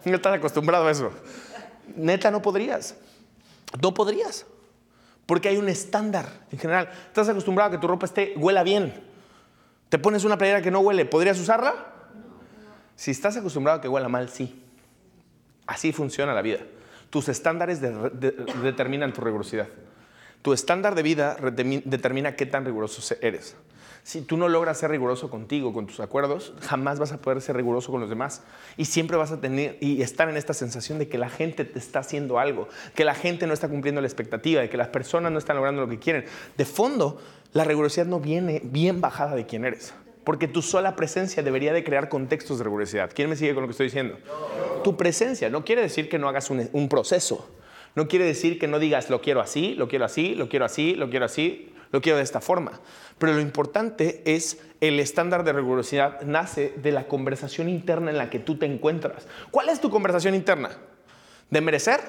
[0.06, 1.12] No estás acostumbrado a eso.
[1.96, 2.96] Neta, no podrías.
[3.82, 4.46] No podrías.
[5.28, 6.90] Porque hay un estándar en general.
[7.08, 8.94] Estás acostumbrado a que tu ropa esté, huela bien.
[9.90, 11.74] Te pones una playera que no huele, ¿podrías usarla?
[12.96, 14.64] Si estás acostumbrado a que huela mal, sí.
[15.68, 16.60] Así funciona la vida.
[17.12, 18.32] Tus estándares de- de-
[18.64, 19.68] determinan tu rigurosidad.
[20.42, 21.38] Tu estándar de vida
[21.86, 23.56] determina qué tan riguroso eres.
[24.04, 27.56] Si tú no logras ser riguroso contigo, con tus acuerdos, jamás vas a poder ser
[27.56, 28.42] riguroso con los demás.
[28.76, 31.78] Y siempre vas a tener y estar en esta sensación de que la gente te
[31.78, 35.32] está haciendo algo, que la gente no está cumpliendo la expectativa, de que las personas
[35.32, 36.26] no están logrando lo que quieren.
[36.58, 37.22] De fondo,
[37.54, 39.94] la rigurosidad no viene bien bajada de quién eres.
[40.24, 43.12] Porque tu sola presencia debería de crear contextos de rigurosidad.
[43.14, 44.18] ¿Quién me sigue con lo que estoy diciendo?
[44.84, 47.50] Tu presencia no quiere decir que no hagas un, un proceso.
[47.96, 50.96] No quiere decir que no digas lo quiero así, lo quiero así, lo quiero así,
[50.96, 52.80] lo quiero así, lo quiero de esta forma.
[53.18, 58.30] Pero lo importante es el estándar de rigurosidad nace de la conversación interna en la
[58.30, 59.28] que tú te encuentras.
[59.52, 60.72] ¿Cuál es tu conversación interna?
[61.50, 62.00] ¿De merecer?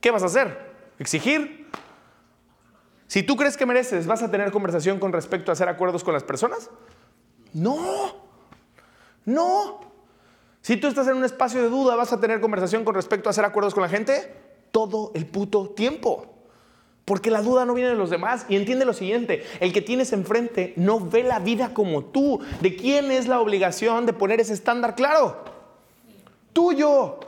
[0.00, 0.74] ¿Qué vas a hacer?
[0.98, 1.68] ¿Exigir?
[3.06, 6.12] Si tú crees que mereces, ¿vas a tener conversación con respecto a hacer acuerdos con
[6.12, 6.70] las personas?
[7.52, 8.26] No,
[9.24, 9.80] no.
[10.60, 13.30] Si tú estás en un espacio de duda, ¿vas a tener conversación con respecto a
[13.30, 14.45] hacer acuerdos con la gente?
[14.76, 16.26] Todo el puto tiempo.
[17.06, 18.44] Porque la duda no viene de los demás.
[18.50, 22.40] Y entiende lo siguiente, el que tienes enfrente no ve la vida como tú.
[22.60, 25.42] ¿De quién es la obligación de poner ese estándar claro?
[26.52, 27.20] Tuyo.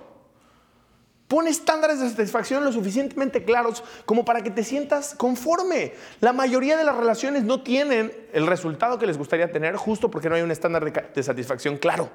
[1.27, 5.95] Pon estándares de satisfacción lo suficientemente claros como para que te sientas conforme.
[6.21, 10.29] La mayoría de las relaciones no tienen el resultado que les gustaría tener justo porque
[10.29, 12.11] no hay un estándar de, satisfacción claro.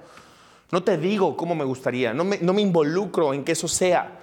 [0.70, 4.20] No te digo cómo me gustaría, no me involucro en que eso sea.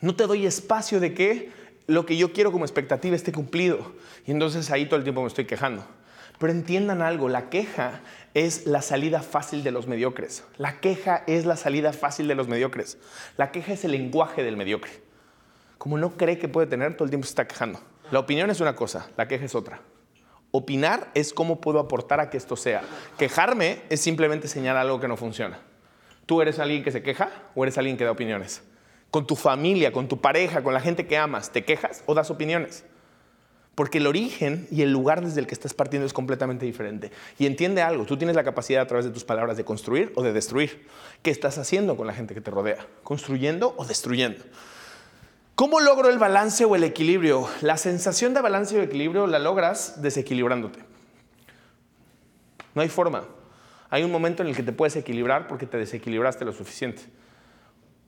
[0.00, 1.52] No te doy espacio de que
[1.86, 3.92] lo que yo quiero como expectativa esté cumplido.
[4.26, 5.84] Y entonces ahí todo el tiempo me estoy quejando.
[6.38, 8.00] Pero entiendan algo, la queja
[8.32, 10.44] es la salida fácil de los mediocres.
[10.56, 12.96] La queja es la salida fácil de los mediocres.
[13.36, 14.90] La queja es el lenguaje del mediocre.
[15.76, 17.80] Como no cree que puede tener, todo el tiempo se está quejando.
[18.10, 19.80] La opinión es una cosa, la queja es otra.
[20.50, 22.82] Opinar es cómo puedo aportar a que esto sea.
[23.18, 25.58] Quejarme es simplemente señalar algo que no funciona.
[26.24, 28.62] ¿Tú eres alguien que se queja o eres alguien que da opiniones?
[29.10, 32.30] Con tu familia, con tu pareja, con la gente que amas, ¿te quejas o das
[32.30, 32.84] opiniones?
[33.74, 37.10] Porque el origen y el lugar desde el que estás partiendo es completamente diferente.
[37.38, 40.22] Y entiende algo, tú tienes la capacidad a través de tus palabras de construir o
[40.22, 40.86] de destruir.
[41.22, 42.86] ¿Qué estás haciendo con la gente que te rodea?
[43.02, 44.44] ¿Construyendo o destruyendo?
[45.54, 47.48] ¿Cómo logro el balance o el equilibrio?
[47.60, 50.80] La sensación de balance o equilibrio la logras desequilibrándote.
[52.74, 53.24] No hay forma.
[53.90, 57.02] Hay un momento en el que te puedes equilibrar porque te desequilibraste lo suficiente.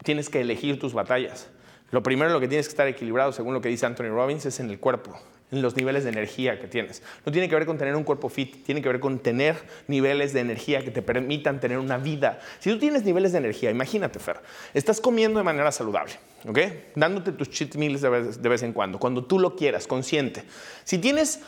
[0.02, 1.48] Tienes que elegir tus batallas.
[1.90, 4.46] Lo primero en lo que tienes que estar equilibrado, según lo que dice Anthony Robbins,
[4.46, 5.14] es en el cuerpo,
[5.50, 7.02] en los niveles de energía que tienes.
[7.26, 9.56] No tiene que ver con tener un cuerpo fit, tiene que ver con tener
[9.88, 12.40] niveles de energía que te permitan tener una vida.
[12.60, 14.40] Si tú tienes niveles de energía, imagínate, Fer,
[14.72, 16.14] estás comiendo de manera saludable,
[16.48, 16.58] ¿ok?
[16.94, 20.44] Dándote tus cheat meals de vez, de vez en cuando, cuando tú lo quieras, consciente.
[20.84, 21.40] Si tienes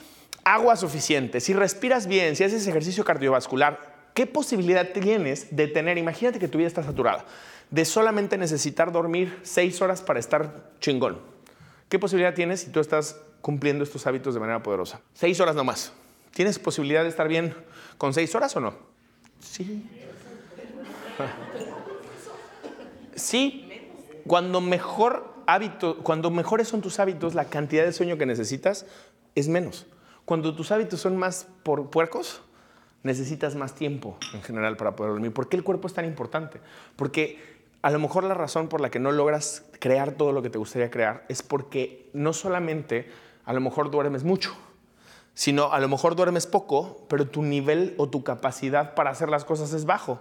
[0.44, 6.38] agua suficiente, si respiras bien, si haces ejercicio cardiovascular, ¿qué posibilidad tienes de tener, imagínate
[6.38, 7.24] que tu vida está saturada,
[7.74, 11.18] de solamente necesitar dormir seis horas para estar chingón?
[11.88, 15.00] ¿Qué posibilidad tienes si tú estás cumpliendo estos hábitos de manera poderosa?
[15.12, 15.92] Seis horas nomás.
[16.32, 17.52] ¿Tienes posibilidad de estar bien
[17.98, 18.74] con seis horas o no?
[19.40, 19.84] Sí.
[23.16, 23.70] Sí.
[24.26, 28.86] Cuando mejor hábito, cuando mejores son tus hábitos, la cantidad de sueño que necesitas
[29.36, 29.86] es menos.
[30.24, 32.42] Cuando tus hábitos son más por puercos,
[33.04, 35.32] necesitas más tiempo en general para poder dormir.
[35.32, 36.58] ¿Por qué el cuerpo es tan importante?
[36.96, 37.53] Porque
[37.84, 40.56] a lo mejor la razón por la que no logras crear todo lo que te
[40.56, 43.10] gustaría crear es porque no solamente
[43.44, 44.56] a lo mejor duermes mucho,
[45.34, 49.44] sino a lo mejor duermes poco, pero tu nivel o tu capacidad para hacer las
[49.44, 50.18] cosas es bajo.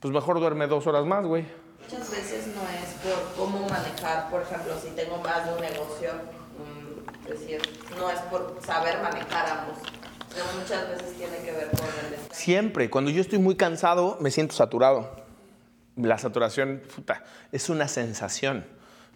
[0.00, 1.44] Pues mejor duerme dos horas más, güey.
[1.82, 6.10] Muchas veces no es por cómo manejar, por ejemplo, si tengo más de un negocio,
[6.56, 7.60] mm, decir,
[7.98, 9.76] no es por saber manejar ambos.
[10.30, 12.34] Pero muchas veces tiene que ver con el.
[12.34, 15.23] Siempre, cuando yo estoy muy cansado, me siento saturado.
[15.96, 18.64] La saturación, puta, es una sensación.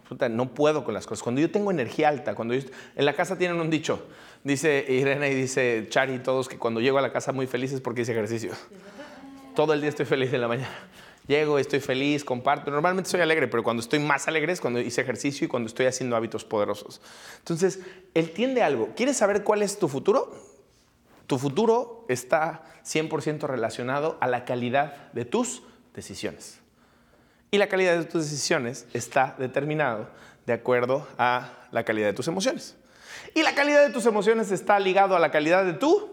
[0.09, 1.23] Puta, no puedo con las cosas.
[1.23, 2.67] Cuando yo tengo energía alta, cuando yo,
[2.97, 4.07] en la casa tienen un dicho,
[4.43, 7.81] dice Irene y dice Chari todos que cuando llego a la casa muy feliz es
[7.81, 8.53] porque hice ejercicio.
[9.55, 10.89] Todo el día estoy feliz en la mañana.
[11.27, 12.71] Llego, estoy feliz, comparto.
[12.71, 15.85] Normalmente soy alegre, pero cuando estoy más alegre es cuando hice ejercicio y cuando estoy
[15.85, 17.03] haciendo hábitos poderosos.
[17.41, 17.81] Entonces,
[18.15, 18.95] él tiende algo.
[18.97, 20.33] ¿Quieres saber cuál es tu futuro?
[21.27, 25.63] Tu futuro está 100% relacionado a la calidad de tus
[25.95, 26.61] decisiones.
[27.51, 30.09] Y la calidad de tus decisiones está determinado
[30.47, 32.77] de acuerdo a la calidad de tus emociones.
[33.35, 36.11] Y la calidad de tus emociones está ligado a la calidad de tu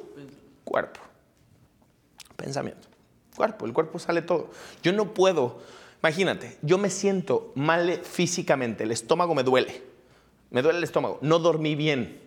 [0.64, 1.00] cuerpo.
[2.36, 2.88] Pensamiento.
[3.36, 4.50] Cuerpo, el cuerpo sale todo.
[4.82, 5.62] Yo no puedo,
[6.02, 9.84] imagínate, yo me siento mal físicamente, el estómago me duele,
[10.52, 12.22] me duele el estómago, no dormí bien,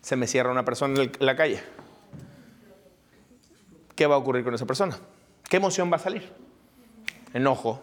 [0.00, 1.62] se me cierra una persona en la calle.
[3.94, 4.98] ¿Qué va a ocurrir con esa persona?
[5.48, 6.30] ¿Qué emoción va a salir?
[7.34, 7.82] Enojo.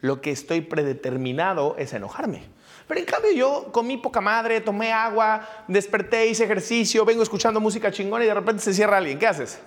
[0.00, 2.42] Lo que estoy predeterminado es enojarme.
[2.86, 7.92] Pero en cambio yo comí poca madre, tomé agua, desperté, hice ejercicio, vengo escuchando música
[7.92, 9.18] chingona y de repente se cierra alguien.
[9.18, 9.60] ¿Qué haces?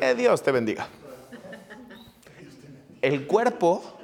[0.00, 0.88] Que Dios te bendiga.
[3.00, 3.98] El cuerpo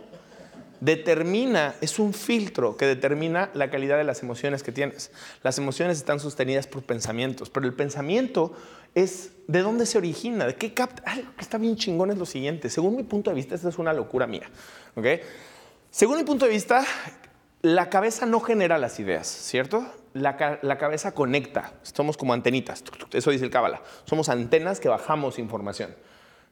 [0.81, 5.11] determina, es un filtro que determina la calidad de las emociones que tienes.
[5.43, 8.53] Las emociones están sostenidas por pensamientos, pero el pensamiento
[8.95, 11.03] es de dónde se origina, de qué capta.
[11.11, 12.71] Algo que está bien chingón es lo siguiente.
[12.71, 14.51] Según mi punto de vista, esta es una locura mía.
[14.95, 15.07] ¿ok?
[15.91, 16.85] Según mi punto de vista,
[17.63, 19.87] la cabeza no genera las ideas, ¿cierto?
[20.15, 21.73] La, la cabeza conecta.
[21.83, 22.85] Somos como antenitas.
[23.13, 23.83] Eso dice el Cábala.
[24.05, 25.95] Somos antenas que bajamos información.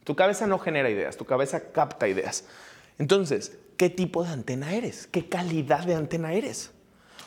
[0.05, 2.45] Tu cabeza no genera ideas, tu cabeza capta ideas.
[2.99, 5.07] Entonces, ¿qué tipo de antena eres?
[5.07, 6.70] ¿Qué calidad de antena eres?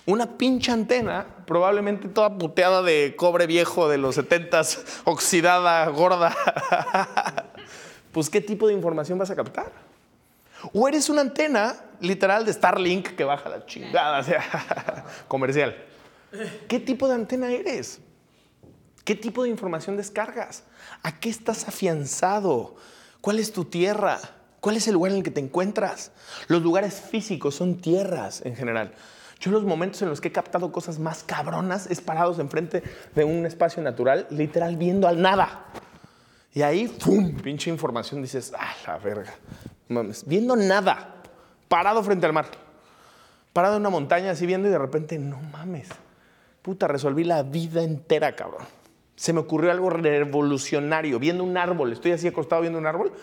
[0.05, 6.35] Una pinche antena, probablemente toda puteada de cobre viejo de los 70s, oxidada, gorda.
[8.11, 9.71] pues, ¿qué tipo de información vas a captar?
[10.73, 15.75] O eres una antena, literal, de Starlink que baja la chingada, o sea, comercial.
[16.67, 17.99] ¿Qué tipo de antena eres?
[19.05, 20.63] ¿Qué tipo de información descargas?
[21.01, 22.75] ¿A qué estás afianzado?
[23.21, 24.19] ¿Cuál es tu tierra?
[24.59, 26.11] ¿Cuál es el lugar en el que te encuentras?
[26.47, 28.93] Los lugares físicos son tierras en general.
[29.39, 32.83] Yo los momentos en los que he captado cosas más cabronas es parados enfrente
[33.15, 35.65] de un espacio natural, literal viendo al nada.
[36.53, 37.35] Y ahí, ¡pum!
[37.37, 39.33] Pinche información, dices, ¡ah, la verga!
[39.87, 41.15] Mames, viendo nada,
[41.69, 42.47] parado frente al mar,
[43.53, 45.87] parado en una montaña así viendo y de repente, no mames,
[46.61, 48.65] puta, resolví la vida entera, cabrón.
[49.15, 53.13] Se me ocurrió algo revolucionario, viendo un árbol, estoy así acostado viendo un árbol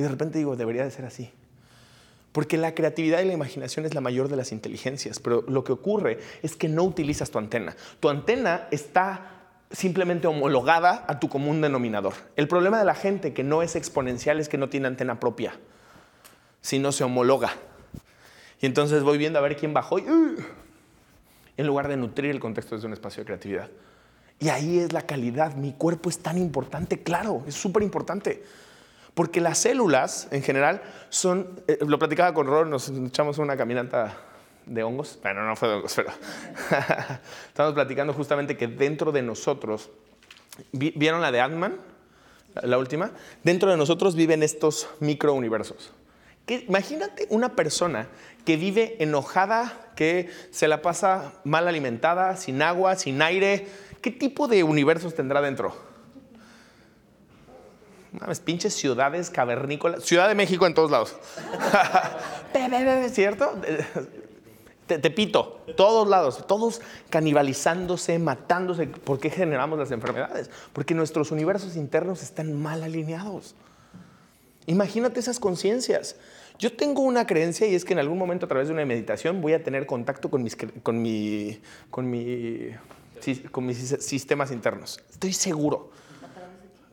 [0.00, 1.30] y de repente digo, debería de ser así.
[2.32, 5.72] Porque la creatividad y la imaginación es la mayor de las inteligencias, pero lo que
[5.72, 7.76] ocurre es que no utilizas tu antena.
[8.00, 12.14] Tu antena está simplemente homologada a tu común denominador.
[12.36, 15.52] El problema de la gente que no es exponencial es que no tiene antena propia,
[16.62, 17.52] sino se homologa.
[18.58, 20.36] Y entonces voy viendo a ver quién bajó y, ¡uh!
[21.58, 23.68] en lugar de nutrir el contexto desde un espacio de creatividad.
[24.38, 25.56] Y ahí es la calidad.
[25.56, 28.42] Mi cuerpo es tan importante, claro, es súper importante.
[29.14, 31.60] Porque las células, en general, son.
[31.68, 34.16] eh, lo platicaba con Ror, nos echamos una caminata
[34.66, 35.18] de hongos.
[35.22, 36.10] Bueno, no fue de hongos, pero.
[37.48, 39.90] Estamos platicando justamente que dentro de nosotros.
[40.72, 41.76] vi- ¿Vieron la de Ant-Man?
[42.62, 43.10] La, última.
[43.44, 45.92] Dentro de nosotros viven estos microuniversos.
[46.66, 48.08] Imagínate una persona
[48.44, 53.68] que vive enojada, que se la pasa mal alimentada, sin agua, sin aire.
[54.02, 55.76] ¿Qué tipo de universos tendrá dentro?
[58.12, 60.02] Mames, pinches ciudades cavernícolas.
[60.04, 61.14] Ciudad de México en todos lados.
[63.12, 63.54] ¿Cierto?
[64.86, 66.80] Te, Tepito, todos lados, todos
[67.10, 68.86] canibalizándose, matándose.
[68.88, 70.50] ¿Por qué generamos las enfermedades?
[70.72, 73.54] Porque nuestros universos internos están mal alineados.
[74.66, 76.16] Imagínate esas conciencias.
[76.58, 79.40] Yo tengo una creencia y es que en algún momento a través de una meditación
[79.40, 82.68] voy a tener contacto con mis, con mi, con mi,
[83.52, 85.00] con mis sis- sistemas internos.
[85.10, 85.90] Estoy seguro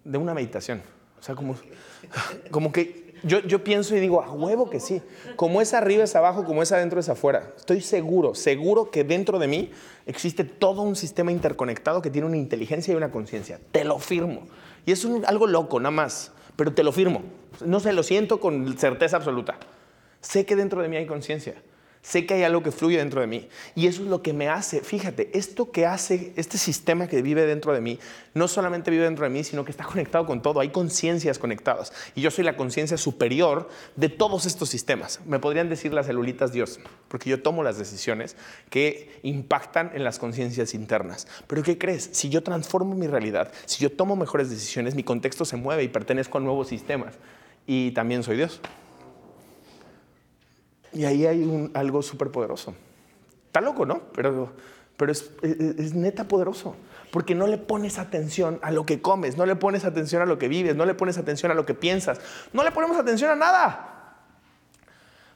[0.05, 0.81] de una meditación.
[1.19, 1.55] O sea, como,
[2.51, 5.01] como que yo, yo pienso y digo, a huevo que sí.
[5.35, 7.51] Como es arriba es abajo, como es adentro es afuera.
[7.57, 9.71] Estoy seguro, seguro que dentro de mí
[10.05, 13.59] existe todo un sistema interconectado que tiene una inteligencia y una conciencia.
[13.71, 14.43] Te lo firmo.
[14.85, 17.23] Y es un- algo loco, nada más, pero te lo firmo.
[17.65, 19.57] No sé, lo siento con certeza absoluta.
[20.21, 21.55] Sé que dentro de mí hay conciencia.
[22.07, 23.49] Sé que hay algo que fluye dentro de mí.
[23.75, 27.45] Y eso es lo que me hace, fíjate, esto que hace, este sistema que vive
[27.45, 27.99] dentro de mí,
[28.33, 30.61] no solamente vive dentro de mí, sino que está conectado con todo.
[30.61, 31.91] Hay conciencias conectadas.
[32.15, 35.19] Y yo soy la conciencia superior de todos estos sistemas.
[35.25, 36.79] Me podrían decir las celulitas Dios,
[37.09, 38.37] porque yo tomo las decisiones
[38.69, 41.27] que impactan en las conciencias internas.
[41.45, 42.09] Pero ¿qué crees?
[42.13, 45.89] Si yo transformo mi realidad, si yo tomo mejores decisiones, mi contexto se mueve y
[45.89, 47.15] pertenezco a nuevos sistemas.
[47.65, 48.61] Y también soy Dios.
[50.93, 52.73] Y ahí hay algo súper poderoso.
[53.47, 54.01] Está loco, ¿no?
[54.13, 54.51] Pero,
[54.97, 56.75] pero es, es- es neta poderoso.
[57.11, 60.37] Porque no le pones atención a lo que comes, no le pones atención a lo
[60.37, 62.19] que vives, no le pones atención a lo que piensas,
[62.51, 63.93] no le ponemos atención a nada.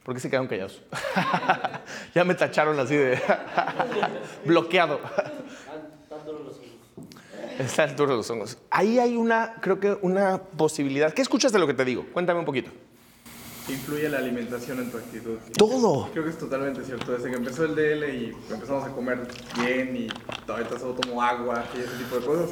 [0.04, 0.82] ¿Por qué se quedaron callados?
[2.14, 3.18] ya me tacharon así de
[4.44, 5.00] bloqueado.
[7.58, 8.58] Están duros los hongos.
[8.70, 11.12] Ahí hay una, creo que una posibilidad.
[11.12, 12.04] ¿Qué escuchas de lo que te digo?
[12.12, 12.70] Cuéntame un poquito.
[13.68, 15.38] Influye la alimentación en tu actitud.
[15.56, 16.10] Todo.
[16.12, 17.12] Creo que es totalmente cierto.
[17.12, 19.26] Desde que empezó el DL y empezamos a comer
[19.60, 20.08] bien y
[20.50, 22.50] ahorita solo tomo agua y ese tipo de cosas,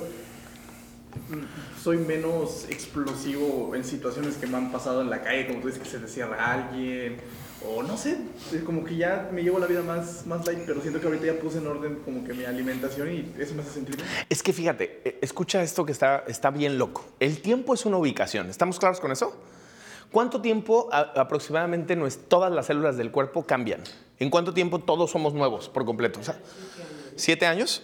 [1.83, 5.83] soy menos explosivo en situaciones que me han pasado en la calle, como tú dices
[5.83, 7.17] que se te cierra alguien,
[7.67, 8.19] o no sé,
[8.65, 11.41] como que ya me llevo la vida más, más light, pero siento que ahorita ya
[11.41, 14.09] puse en orden como que mi alimentación y eso me hace sentir bien.
[14.29, 17.05] Es que fíjate, eh, escucha esto que está, está bien loco.
[17.19, 18.49] El tiempo es una ubicación.
[18.49, 19.35] ¿Estamos claros con eso?
[20.13, 23.83] ¿Cuánto tiempo aproximadamente nues- todas las células del cuerpo cambian?
[24.19, 26.21] ¿En cuánto tiempo todos somos nuevos por completo?
[27.17, 27.83] ¿Siete años?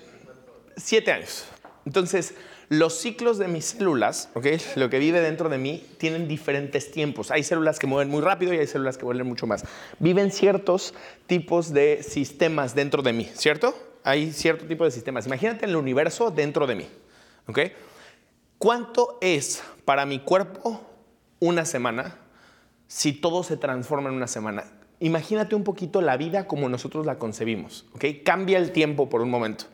[0.77, 1.45] Siete años.
[1.85, 2.35] Entonces,
[2.69, 4.47] los ciclos de mis células, ¿ok?
[4.75, 7.31] lo que vive dentro de mí, tienen diferentes tiempos.
[7.31, 9.65] Hay células que mueven muy rápido y hay células que mueven mucho más.
[10.01, 10.95] Viven ciertos
[11.29, 13.75] tipos de sistemas dentro de mí, ¿cierto?
[14.03, 15.27] Hay cierto tipo de sistemas.
[15.27, 16.89] Imagínate el universo dentro de mí.
[17.47, 17.59] ¿ok?
[18.59, 20.81] ¿Cuánto es para mi cuerpo
[21.41, 22.17] una semana
[22.89, 24.65] si todo se transforma en una semana?
[25.01, 27.87] Imagínate un poquito la vida como nosotros la concebimos.
[27.95, 28.05] ¿ok?
[28.25, 29.67] Cambia el tiempo por un momento.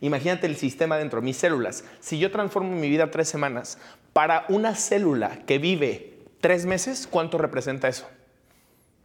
[0.00, 1.84] Imagínate el sistema dentro, mis células.
[2.00, 3.78] Si yo transformo mi vida tres semanas,
[4.12, 8.08] para una célula que vive tres meses, ¿cuánto representa eso?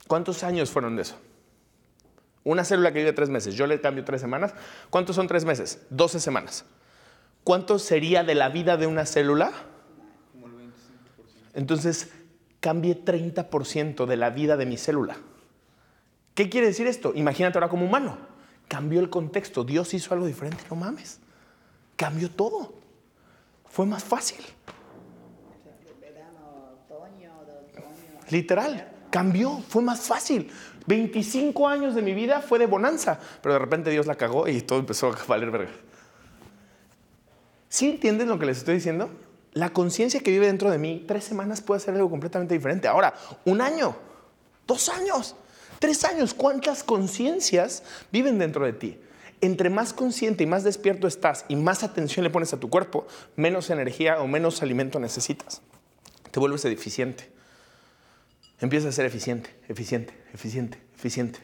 [0.07, 1.17] ¿Cuántos años fueron de eso?
[2.43, 4.53] Una célula que vive tres meses, yo le cambio tres semanas.
[4.89, 5.85] ¿Cuántos son tres meses?
[5.89, 6.65] 12 semanas.
[7.43, 9.51] ¿Cuánto sería de la vida de una célula?
[11.57, 12.11] Entonces,
[12.59, 15.17] cambie 30% de la vida de mi célula.
[16.35, 17.13] ¿Qué quiere decir esto?
[17.15, 18.15] Imagínate ahora como humano.
[18.67, 19.63] Cambió el contexto.
[19.63, 20.63] Dios hizo algo diferente.
[20.69, 21.19] No mames.
[21.95, 22.75] Cambió todo.
[23.65, 24.45] Fue más fácil.
[28.29, 28.91] Literal.
[29.09, 29.57] Cambió.
[29.67, 30.51] Fue más fácil.
[30.85, 33.19] 25 años de mi vida fue de bonanza.
[33.41, 35.71] Pero de repente Dios la cagó y todo empezó a valer verga.
[37.67, 39.09] ¿Sí entienden lo que les estoy diciendo?
[39.57, 42.87] La conciencia que vive dentro de mí, tres semanas puede ser algo completamente diferente.
[42.87, 43.95] Ahora, un año,
[44.67, 45.35] dos años,
[45.79, 47.81] tres años, ¿cuántas conciencias
[48.11, 48.99] viven dentro de ti?
[49.41, 53.07] Entre más consciente y más despierto estás y más atención le pones a tu cuerpo,
[53.35, 55.63] menos energía o menos alimento necesitas.
[56.29, 57.27] Te vuelves eficiente.
[58.59, 61.39] Empiezas a ser eficiente, eficiente, eficiente, eficiente.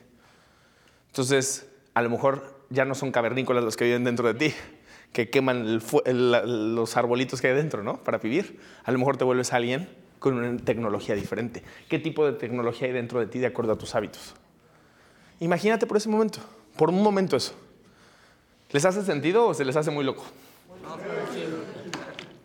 [1.07, 4.55] Entonces, a lo mejor ya no son cavernícolas los que viven dentro de ti,
[5.13, 7.97] que queman el el- los arbolitos que hay dentro, ¿no?
[8.03, 8.59] Para vivir.
[8.83, 9.87] A lo mejor te vuelves alguien
[10.19, 11.63] con una tecnología diferente.
[11.89, 14.33] ¿Qué tipo de tecnología hay dentro de ti de acuerdo a tus hábitos?
[15.39, 16.39] Imagínate por ese momento,
[16.77, 17.53] por un momento eso.
[18.71, 20.23] ¿Les hace sentido o se les hace muy loco?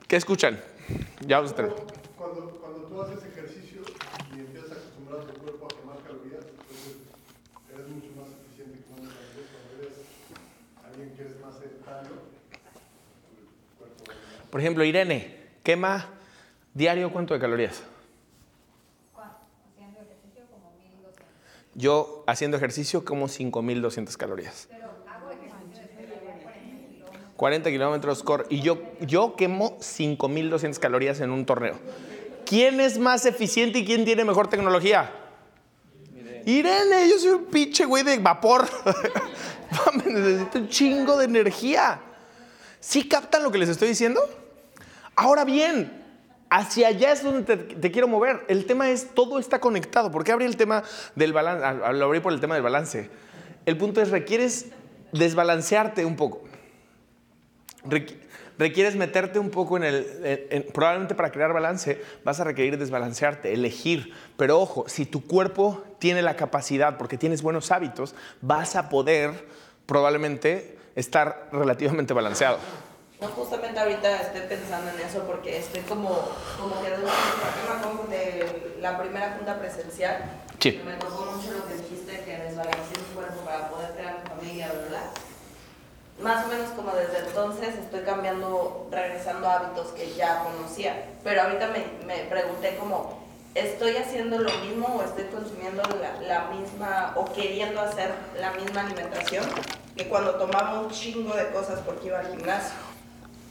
[0.07, 0.59] ¿Qué escuchan?
[1.27, 1.55] Ya vamos a.
[1.57, 3.83] Cuando, cuando tú haces ejercicio
[4.35, 6.97] y empiezas a acostumbrar a tu cuerpo a quemar calorías, entonces
[7.73, 9.49] eres mucho más eficiente económicamente.
[9.53, 9.97] Cuando eres
[10.85, 14.05] alguien que es más sedentario, tu cuerpo
[14.51, 16.07] Por ejemplo, Irene, quema
[16.75, 17.83] diario cuánto de calorías?
[19.15, 21.27] Haciendo ejercicio como 1200.
[21.75, 24.69] Yo haciendo ejercicio como 5200 calorías.
[24.71, 27.33] Pero hago ejercicio la 40 kilómetros.
[27.37, 28.45] 40 kilómetros core.
[28.49, 31.79] Y yo, yo quemo 5200 calorías en un torneo.
[32.47, 35.13] ¿Quién es más eficiente y quién tiene mejor tecnología?
[36.47, 38.67] Irene, yo soy un pinche güey de vapor.
[40.07, 42.01] Necesito un chingo de energía.
[42.81, 44.21] ¿Sí captan lo que les estoy diciendo?
[45.17, 46.05] Ahora bien,
[46.51, 48.45] hacia allá es donde te, quiero mover.
[48.49, 50.11] El tema es, todo está conectado.
[50.11, 51.93] ¿Por qué abrí el tema del balance?
[51.95, 53.11] Lo abrí por el tema del balance.
[53.67, 54.67] El punto es, requieres
[55.13, 56.45] desbalancearte un poco.
[57.85, 58.17] Requ-
[58.59, 60.07] requieres meterte un poco en el...
[60.23, 64.13] en- en- probablemente para crear balance vas a requerir desbalancearte, elegir.
[64.37, 69.47] Pero ojo, si tu cuerpo tiene la capacidad, porque tienes buenos hábitos, vas a poder
[69.87, 72.59] probablemente estar relativamente balanceado.
[73.21, 76.09] No, justamente ahorita estoy pensando en eso porque estoy como,
[76.59, 76.91] como que
[78.11, 80.25] de, la primera junta presencial.
[80.59, 80.81] Sí.
[80.85, 84.69] Me tocó mucho lo que dijiste, que desbalanceé mi cuerpo para poder crear mi familia,
[84.69, 85.11] ¿verdad?
[86.21, 91.07] Más o menos como desde entonces estoy cambiando, regresando a hábitos que ya conocía.
[91.23, 93.21] Pero ahorita me, me pregunté como,
[93.55, 98.83] ¿estoy haciendo lo mismo o estoy consumiendo la, la misma o queriendo hacer la misma
[98.83, 99.45] alimentación
[99.99, 102.79] que cuando tomaba un chingo de cosas porque iba al gimnasio?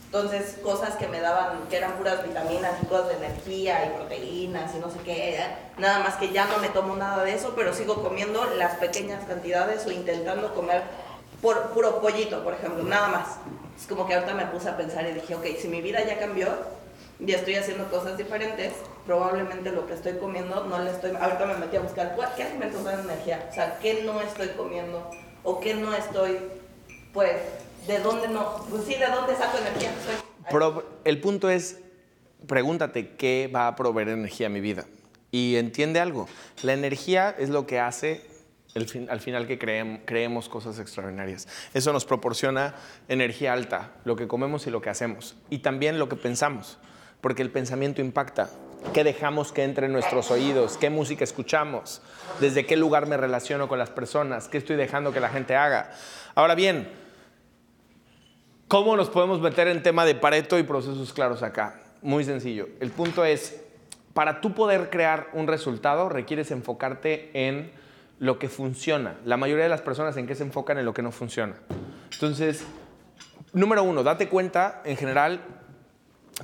[0.06, 4.74] Entonces, cosas que me daban, que eran puras vitaminas y cosas de energía y proteínas
[4.74, 5.48] y no sé qué, ¿eh?
[5.78, 9.26] nada más que ya no me tomo nada de eso, pero sigo comiendo las pequeñas
[9.26, 10.84] cantidades o intentando comer
[11.42, 13.28] por, puro pollito, por ejemplo, nada más.
[13.78, 16.18] Es como que ahorita me puse a pensar y dije, ok, si mi vida ya
[16.18, 16.48] cambió
[17.20, 18.72] y estoy haciendo cosas diferentes,
[19.06, 21.12] probablemente lo que estoy comiendo no le estoy...
[21.20, 23.46] Ahorita me metí a buscar, ¿cuál- ¿qué alimentos dan energía?
[23.52, 25.12] O sea, ¿qué no estoy comiendo?
[25.44, 26.38] ¿O qué no estoy,
[27.14, 27.36] pues,
[27.88, 28.66] de dónde no?
[28.70, 29.92] Pues sí, ¿de dónde saco energía?
[31.04, 31.80] El punto es,
[32.48, 34.86] pregúntate qué va a proveer energía a mi vida.
[35.32, 36.28] Y entiende algo,
[36.64, 38.26] la energía es lo que hace
[39.10, 41.48] al final que creem- creemos cosas extraordinarias.
[41.74, 42.76] Eso nos proporciona
[43.08, 45.36] energía alta, lo que comemos y lo que hacemos.
[45.50, 46.78] Y también lo que pensamos,
[47.20, 48.52] porque el pensamiento impacta.
[48.94, 50.78] ¿Qué dejamos que entre en nuestros oídos?
[50.78, 52.02] ¿Qué música escuchamos?
[52.40, 54.48] ¿Desde qué lugar me relaciono con las personas?
[54.48, 55.92] ¿Qué estoy dejando que la gente haga?
[56.36, 56.90] Ahora bien,
[58.68, 61.80] ¿cómo nos podemos meter en tema de Pareto y procesos claros acá?
[62.02, 62.70] Muy sencillo.
[62.80, 63.62] El punto es,
[64.14, 67.72] para tú poder crear un resultado, requieres enfocarte en
[68.20, 69.18] lo que funciona.
[69.26, 71.56] La mayoría de las personas en qué se enfocan en lo que no funciona.
[72.14, 72.64] Entonces,
[73.54, 75.42] número uno, date cuenta en general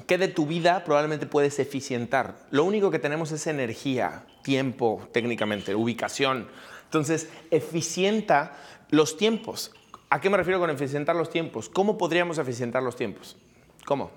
[0.07, 2.35] que de tu vida probablemente puedes eficientar.
[2.51, 6.47] Lo único que tenemos es energía, tiempo, técnicamente, ubicación.
[6.85, 8.57] Entonces, eficienta
[8.89, 9.71] los tiempos.
[10.09, 11.69] ¿A qué me refiero con eficientar los tiempos?
[11.69, 13.37] ¿Cómo podríamos eficientar los tiempos?
[13.85, 14.11] ¿Cómo?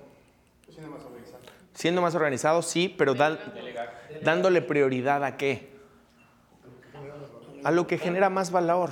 [1.75, 3.39] Siendo más organizado, sí, pero dan-
[4.23, 5.77] dándole prioridad a qué?
[7.65, 8.91] A lo que genera más valor.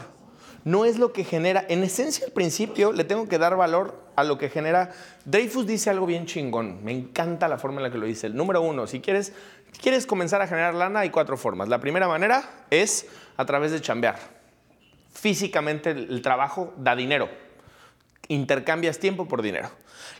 [0.65, 4.25] No es lo que genera, en esencia al principio le tengo que dar valor a
[4.25, 4.91] lo que genera.
[5.25, 8.27] Dreyfus dice algo bien chingón, me encanta la forma en la que lo dice.
[8.27, 9.33] El número uno, si quieres,
[9.81, 11.69] quieres comenzar a generar lana, hay cuatro formas.
[11.69, 13.07] La primera manera es
[13.37, 14.19] a través de chambear.
[15.13, 17.29] Físicamente el trabajo da dinero
[18.29, 19.71] intercambias tiempo por dinero.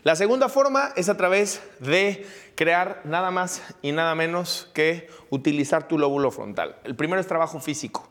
[0.03, 2.25] La segunda forma es a través de
[2.55, 6.77] crear nada más y nada menos que utilizar tu lóbulo frontal.
[6.83, 8.07] El primero es trabajo físico.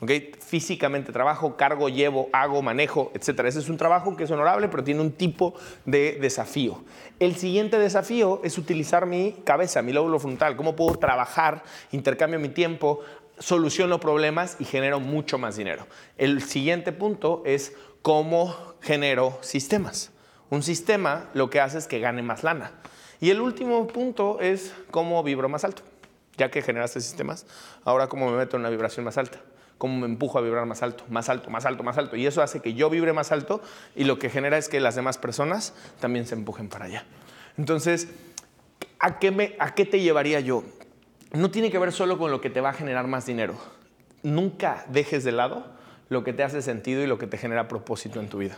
[0.00, 0.10] ¿Ok?
[0.38, 3.40] Físicamente trabajo, cargo, llevo, hago, manejo, etc.
[3.46, 6.82] Ese es un trabajo que es honorable, pero tiene un tipo de desafío.
[7.18, 10.56] El siguiente desafío es utilizar mi cabeza, mi lóbulo frontal.
[10.56, 13.00] ¿Cómo puedo trabajar, intercambio mi tiempo,
[13.38, 15.86] soluciono problemas y genero mucho más dinero?
[16.16, 17.72] El siguiente punto es
[18.02, 20.12] cómo genero sistemas.
[20.50, 22.72] Un sistema lo que hace es que gane más lana.
[23.20, 25.82] Y el último punto es cómo vibro más alto.
[26.36, 27.46] Ya que generaste sistemas,
[27.84, 29.40] ahora cómo me meto en una vibración más alta.
[29.78, 32.16] Cómo me empujo a vibrar más alto, más alto, más alto, más alto.
[32.16, 33.62] Y eso hace que yo vibre más alto
[33.94, 37.04] y lo que genera es que las demás personas también se empujen para allá.
[37.56, 38.08] Entonces,
[38.98, 40.64] ¿a qué, me, ¿a qué te llevaría yo?
[41.32, 43.54] No tiene que ver solo con lo que te va a generar más dinero.
[44.22, 48.20] Nunca dejes de lado lo que te hace sentido y lo que te genera propósito
[48.20, 48.56] en tu vida.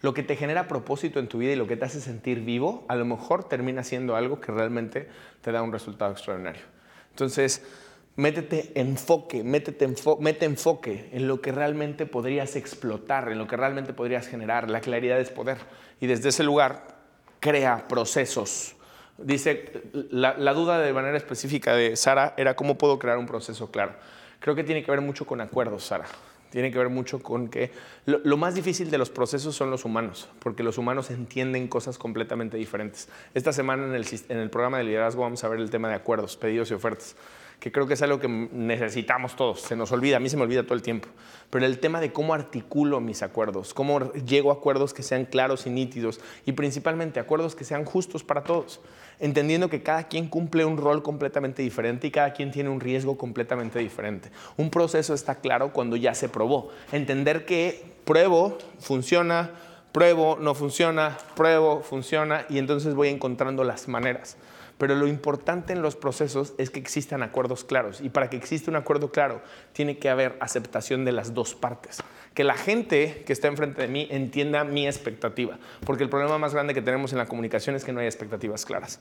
[0.00, 2.84] Lo que te genera propósito en tu vida y lo que te hace sentir vivo,
[2.88, 5.08] a lo mejor termina siendo algo que realmente
[5.40, 6.62] te da un resultado extraordinario.
[7.10, 7.64] Entonces,
[8.18, 13.56] métete enfoque, métete enfo- mete enfoque en lo que realmente podrías explotar, en lo que
[13.56, 14.68] realmente podrías generar.
[14.68, 15.58] La claridad es poder.
[16.00, 16.98] Y desde ese lugar,
[17.38, 18.74] crea procesos.
[19.18, 23.70] Dice, la, la duda de manera específica de Sara era cómo puedo crear un proceso
[23.70, 23.94] claro.
[24.40, 26.06] Creo que tiene que ver mucho con acuerdos, Sara.
[26.50, 27.70] Tiene que ver mucho con que
[28.06, 31.98] lo, lo más difícil de los procesos son los humanos, porque los humanos entienden cosas
[31.98, 33.08] completamente diferentes.
[33.34, 35.94] Esta semana en el, en el programa de liderazgo vamos a ver el tema de
[35.94, 37.16] acuerdos, pedidos y ofertas,
[37.60, 39.60] que creo que es algo que necesitamos todos.
[39.62, 41.08] Se nos olvida, a mí se me olvida todo el tiempo.
[41.50, 45.66] Pero el tema de cómo articulo mis acuerdos, cómo llego a acuerdos que sean claros
[45.66, 48.80] y nítidos y principalmente acuerdos que sean justos para todos,
[49.18, 53.18] entendiendo que cada quien cumple un rol completamente diferente y cada quien tiene un riesgo
[53.18, 54.30] completamente diferente.
[54.56, 56.70] Un proceso está claro cuando ya se probó.
[56.92, 59.50] Entender que pruebo, funciona,
[59.90, 64.36] pruebo, no funciona, pruebo, funciona y entonces voy encontrando las maneras.
[64.78, 68.00] Pero lo importante en los procesos es que existan acuerdos claros.
[68.00, 71.98] Y para que exista un acuerdo claro, tiene que haber aceptación de las dos partes.
[72.34, 75.58] Que la gente que está enfrente de mí entienda mi expectativa.
[75.84, 78.64] Porque el problema más grande que tenemos en la comunicación es que no hay expectativas
[78.64, 79.00] claras.